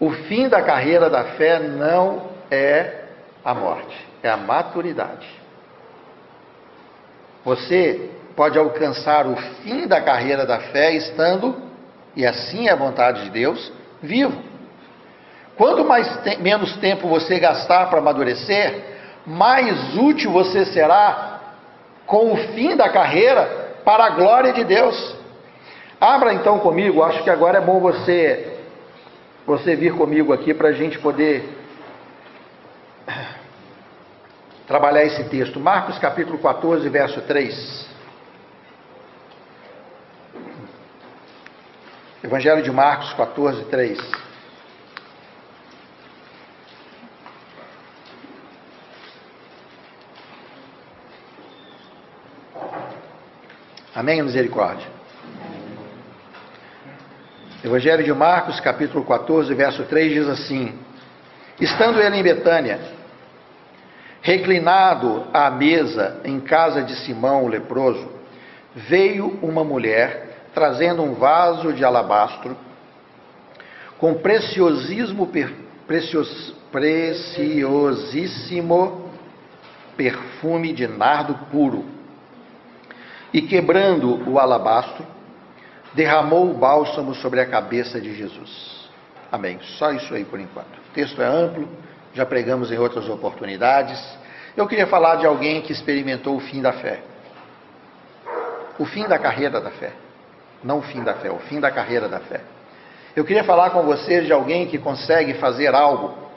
[0.01, 3.03] O fim da carreira da fé não é
[3.45, 5.29] a morte, é a maturidade.
[7.45, 11.55] Você pode alcançar o fim da carreira da fé estando,
[12.15, 13.71] e assim é a vontade de Deus,
[14.01, 14.41] vivo.
[15.55, 18.83] Quanto mais te menos tempo você gastar para amadurecer,
[19.23, 21.41] mais útil você será
[22.07, 25.15] com o fim da carreira para a glória de Deus.
[25.99, 28.50] Abra então comigo, acho que agora é bom você
[29.45, 31.57] você vir comigo aqui para a gente poder
[34.67, 35.59] trabalhar esse texto.
[35.59, 37.89] Marcos capítulo 14, verso 3.
[42.23, 43.99] Evangelho de Marcos 14, 3.
[53.93, 54.21] Amém?
[54.21, 55.00] Misericórdia.
[57.63, 60.73] Evangelho de Marcos, capítulo 14, verso 3 diz assim:
[61.59, 62.79] Estando ele em Betânia,
[64.19, 68.09] reclinado à mesa em casa de Simão o leproso,
[68.73, 72.57] veio uma mulher trazendo um vaso de alabastro
[73.99, 75.29] com preciosismo,
[75.85, 79.11] precios, preciosíssimo
[79.95, 81.85] perfume de nardo puro
[83.31, 85.05] e quebrando o alabastro,
[85.93, 88.89] derramou o bálsamo sobre a cabeça de Jesus.
[89.31, 89.59] Amém.
[89.77, 90.77] Só isso aí por enquanto.
[90.77, 91.67] O texto é amplo,
[92.13, 93.99] já pregamos em outras oportunidades.
[94.55, 97.01] Eu queria falar de alguém que experimentou o fim da fé.
[98.77, 99.93] O fim da carreira da fé.
[100.63, 102.41] Não o fim da fé, o fim da carreira da fé.
[103.15, 106.31] Eu queria falar com vocês de alguém que consegue fazer algo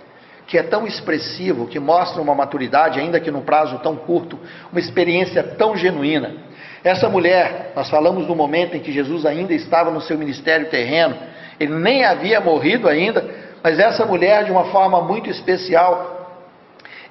[0.47, 4.39] que é tão expressivo, que mostra uma maturidade, ainda que num prazo tão curto,
[4.71, 6.44] uma experiência tão genuína
[6.85, 11.17] essa mulher, nós falamos do momento em que Jesus ainda estava no seu ministério terreno,
[11.59, 13.25] ele nem havia morrido ainda,
[13.63, 16.45] mas essa mulher, de uma forma muito especial,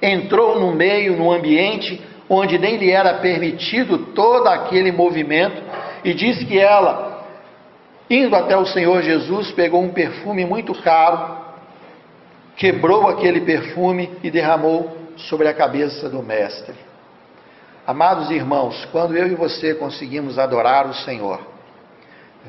[0.00, 5.60] entrou no meio, no ambiente onde nem lhe era permitido todo aquele movimento,
[6.04, 7.26] e diz que ela,
[8.08, 11.36] indo até o Senhor Jesus, pegou um perfume muito caro,
[12.56, 16.74] quebrou aquele perfume e derramou sobre a cabeça do Mestre.
[17.86, 21.38] Amados irmãos, quando eu e você conseguimos adorar o Senhor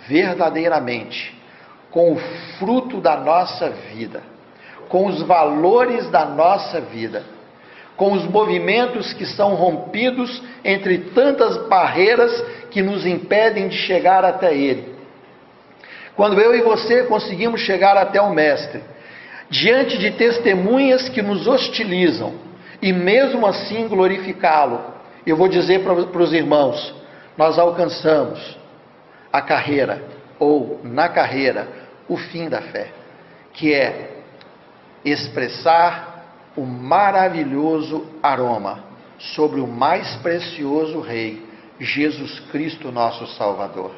[0.07, 1.35] verdadeiramente,
[1.91, 2.17] com o
[2.57, 4.23] fruto da nossa vida,
[4.87, 7.23] com os valores da nossa vida,
[7.97, 14.55] com os movimentos que são rompidos entre tantas barreiras que nos impedem de chegar até
[14.55, 14.95] Ele.
[16.15, 18.81] Quando eu e você conseguimos chegar até o Mestre,
[19.49, 22.35] diante de testemunhas que nos hostilizam,
[22.81, 24.94] e mesmo assim glorificá-lo,
[25.25, 26.93] eu vou dizer para os irmãos:
[27.37, 28.57] nós alcançamos
[29.31, 30.01] a carreira,
[30.39, 31.67] ou na carreira,
[32.07, 32.89] o fim da fé,
[33.53, 34.11] que é
[35.03, 36.15] expressar
[36.55, 38.83] o maravilhoso aroma
[39.17, 41.43] sobre o mais precioso Rei,
[41.79, 43.91] Jesus Cristo, nosso Salvador.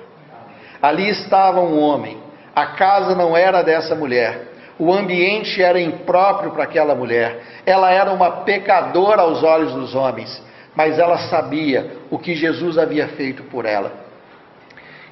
[0.82, 2.18] Ali estava um homem,
[2.56, 4.48] a casa não era dessa mulher,
[4.80, 10.42] o ambiente era impróprio para aquela mulher, ela era uma pecadora aos olhos dos homens,
[10.78, 13.92] mas ela sabia o que Jesus havia feito por ela.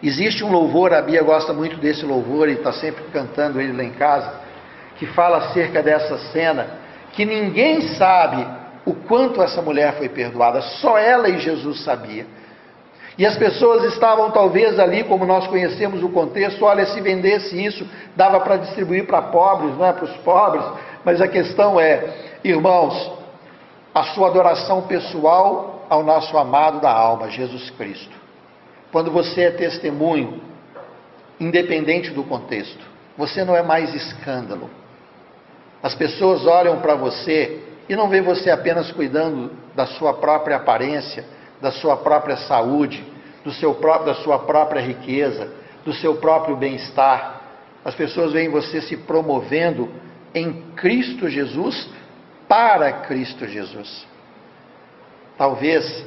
[0.04, 3.84] Existe um louvor, a Bia gosta muito desse louvor e está sempre cantando ele lá
[3.84, 4.32] em casa,
[4.98, 6.68] que fala acerca dessa cena,
[7.14, 8.46] que ninguém sabe
[8.86, 10.62] o quanto essa mulher foi perdoada.
[10.62, 12.28] Só ela e Jesus sabia.
[13.18, 17.88] E as pessoas estavam talvez ali, como nós conhecemos o contexto, olha, se vendesse isso,
[18.16, 20.64] dava para distribuir para pobres, não é para os pobres,
[21.04, 22.08] mas a questão é,
[22.44, 23.25] irmãos,
[23.96, 28.14] a sua adoração pessoal ao nosso amado da alma, Jesus Cristo.
[28.92, 30.42] Quando você é testemunho,
[31.40, 32.84] independente do contexto,
[33.18, 34.70] você não é mais escândalo.
[35.82, 41.24] As pessoas olham para você e não vê você apenas cuidando da sua própria aparência,
[41.62, 43.02] da sua própria saúde,
[43.46, 45.54] do seu próprio, da sua própria riqueza,
[45.86, 47.44] do seu próprio bem-estar.
[47.86, 49.90] As pessoas veem você se promovendo
[50.34, 51.88] em Cristo Jesus
[52.48, 54.06] para Cristo Jesus.
[55.38, 56.06] Talvez,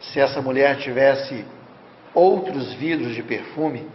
[0.00, 1.44] se essa mulher tivesse
[2.14, 3.88] outros vidros de perfume,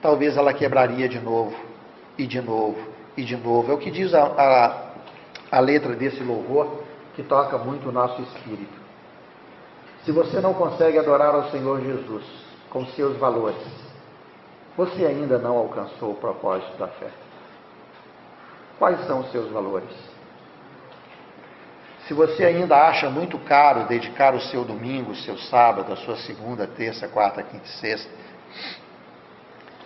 [0.00, 1.56] talvez ela quebraria de novo,
[2.18, 2.78] e de novo,
[3.16, 3.70] e de novo.
[3.70, 6.82] É o que diz a, a, a letra desse louvor,
[7.14, 8.86] que toca muito o nosso espírito.
[10.04, 12.24] Se você não consegue adorar ao Senhor Jesus
[12.70, 13.56] com seus valores,
[14.76, 17.08] você ainda não alcançou o propósito da fé.
[18.78, 20.15] Quais são os seus valores?
[22.06, 26.16] Se você ainda acha muito caro dedicar o seu domingo, o seu sábado, a sua
[26.16, 28.08] segunda, terça, quarta, quinta e sexta,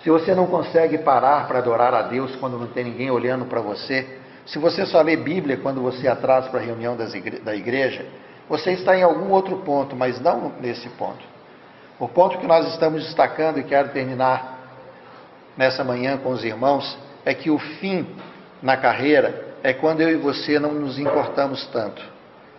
[0.02, 3.60] se você não consegue parar para adorar a Deus quando não tem ninguém olhando para
[3.60, 8.06] você, se você só lê Bíblia quando você atrasa para a reunião da igreja,
[8.48, 11.24] você está em algum outro ponto, mas não nesse ponto.
[11.98, 14.58] O ponto que nós estamos destacando e quero terminar
[15.56, 18.06] nessa manhã com os irmãos é que o fim
[18.62, 22.02] na carreira é quando eu e você não nos importamos tanto.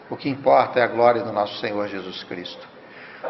[0.10, 2.68] O que importa é a glória do nosso Senhor Jesus Cristo.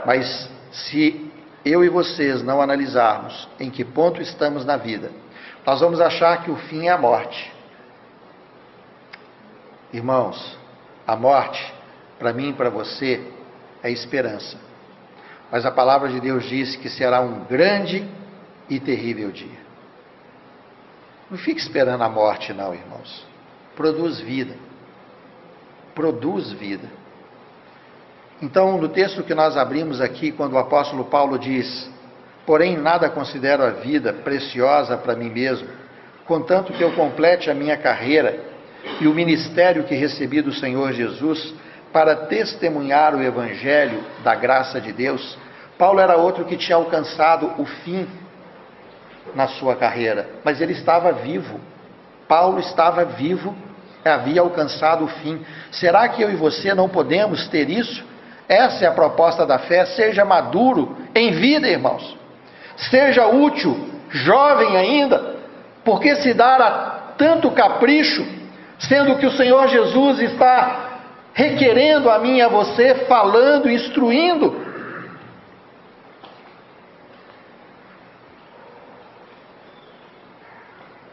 [0.05, 1.31] Mas se
[1.63, 5.11] eu e vocês não analisarmos em que ponto estamos na vida,
[5.65, 7.53] nós vamos achar que o fim é a morte.
[9.93, 10.57] Irmãos,
[11.05, 11.73] a morte,
[12.17, 13.23] para mim e para você,
[13.83, 14.57] é esperança.
[15.51, 18.07] Mas a palavra de Deus diz que será um grande
[18.69, 19.59] e terrível dia.
[21.29, 23.30] Não fique esperando a morte, não, irmãos.
[23.75, 24.55] Produz vida.
[25.95, 26.87] Produz vida.
[28.41, 31.89] Então, no texto que nós abrimos aqui, quando o apóstolo Paulo diz:
[32.45, 35.67] Porém, nada considero a vida preciosa para mim mesmo,
[36.25, 38.39] contanto que eu complete a minha carreira
[38.99, 41.53] e o ministério que recebi do Senhor Jesus
[41.93, 45.37] para testemunhar o evangelho da graça de Deus.
[45.77, 48.07] Paulo era outro que tinha alcançado o fim
[49.35, 51.59] na sua carreira, mas ele estava vivo.
[52.31, 53.53] Paulo estava vivo,
[54.05, 55.41] havia alcançado o fim.
[55.69, 58.05] Será que eu e você não podemos ter isso?
[58.47, 59.83] Essa é a proposta da fé.
[59.83, 62.15] Seja maduro em vida, irmãos.
[62.77, 65.35] Seja útil, jovem ainda,
[65.83, 68.25] porque se dar a tanto capricho,
[68.79, 71.01] sendo que o Senhor Jesus está
[71.33, 74.60] requerendo a mim e a você, falando, instruindo,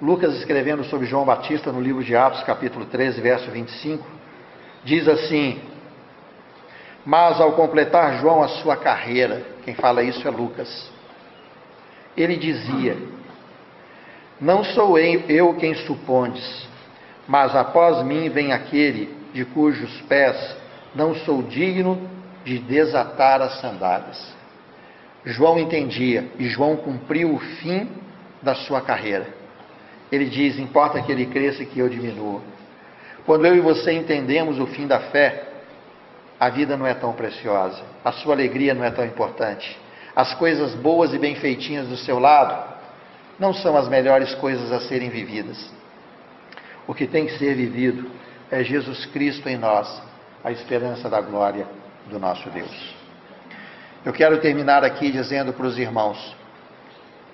[0.01, 4.07] Lucas escrevendo sobre João Batista no livro de Atos, capítulo 13, verso 25,
[4.84, 5.61] diz assim:
[7.05, 10.88] Mas ao completar João a sua carreira, quem fala isso é Lucas,
[12.16, 12.96] ele dizia:
[14.40, 16.68] Não sou eu quem supondes,
[17.26, 20.57] mas após mim vem aquele de cujos pés
[20.94, 22.09] não sou digno
[22.44, 24.34] de desatar as sandálias.
[25.24, 27.90] João entendia e João cumpriu o fim
[28.40, 29.38] da sua carreira.
[30.11, 32.41] Ele diz: importa que ele cresça e que eu diminua.
[33.27, 35.45] Quando eu e você entendemos o fim da fé,
[36.41, 39.79] a vida não é tão preciosa, a sua alegria não é tão importante,
[40.15, 42.77] as coisas boas e bem feitinhas do seu lado
[43.39, 45.71] não são as melhores coisas a serem vividas.
[46.87, 48.11] O que tem que ser vivido
[48.51, 50.03] é Jesus Cristo em nós,
[50.43, 51.67] a esperança da glória
[52.09, 52.95] do nosso Deus.
[54.05, 56.35] Eu quero terminar aqui dizendo para os irmãos: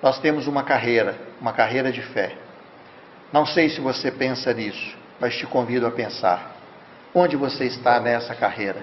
[0.01, 2.35] nós temos uma carreira, uma carreira de fé.
[3.31, 6.51] Não sei se você pensa nisso, mas te convido a pensar.
[7.13, 8.81] Onde você está nessa carreira?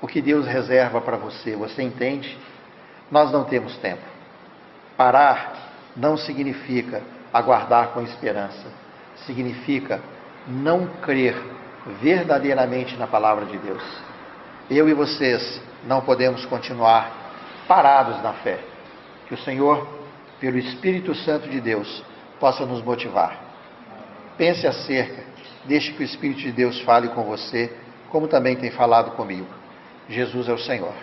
[0.00, 1.54] O que Deus reserva para você?
[1.54, 2.36] Você entende?
[3.10, 4.02] Nós não temos tempo.
[4.96, 8.66] Parar não significa aguardar com esperança.
[9.26, 10.00] Significa
[10.46, 11.36] não crer
[12.00, 13.82] verdadeiramente na palavra de Deus.
[14.70, 17.10] Eu e vocês não podemos continuar
[17.68, 18.58] parados na fé.
[19.28, 19.86] Que o Senhor,
[20.40, 22.02] pelo Espírito Santo de Deus,
[22.40, 23.43] possa nos motivar
[24.36, 25.22] Pense acerca,
[25.64, 27.72] deixe que o Espírito de Deus fale com você,
[28.10, 29.46] como também tem falado comigo.
[30.08, 30.94] Jesus é o Senhor.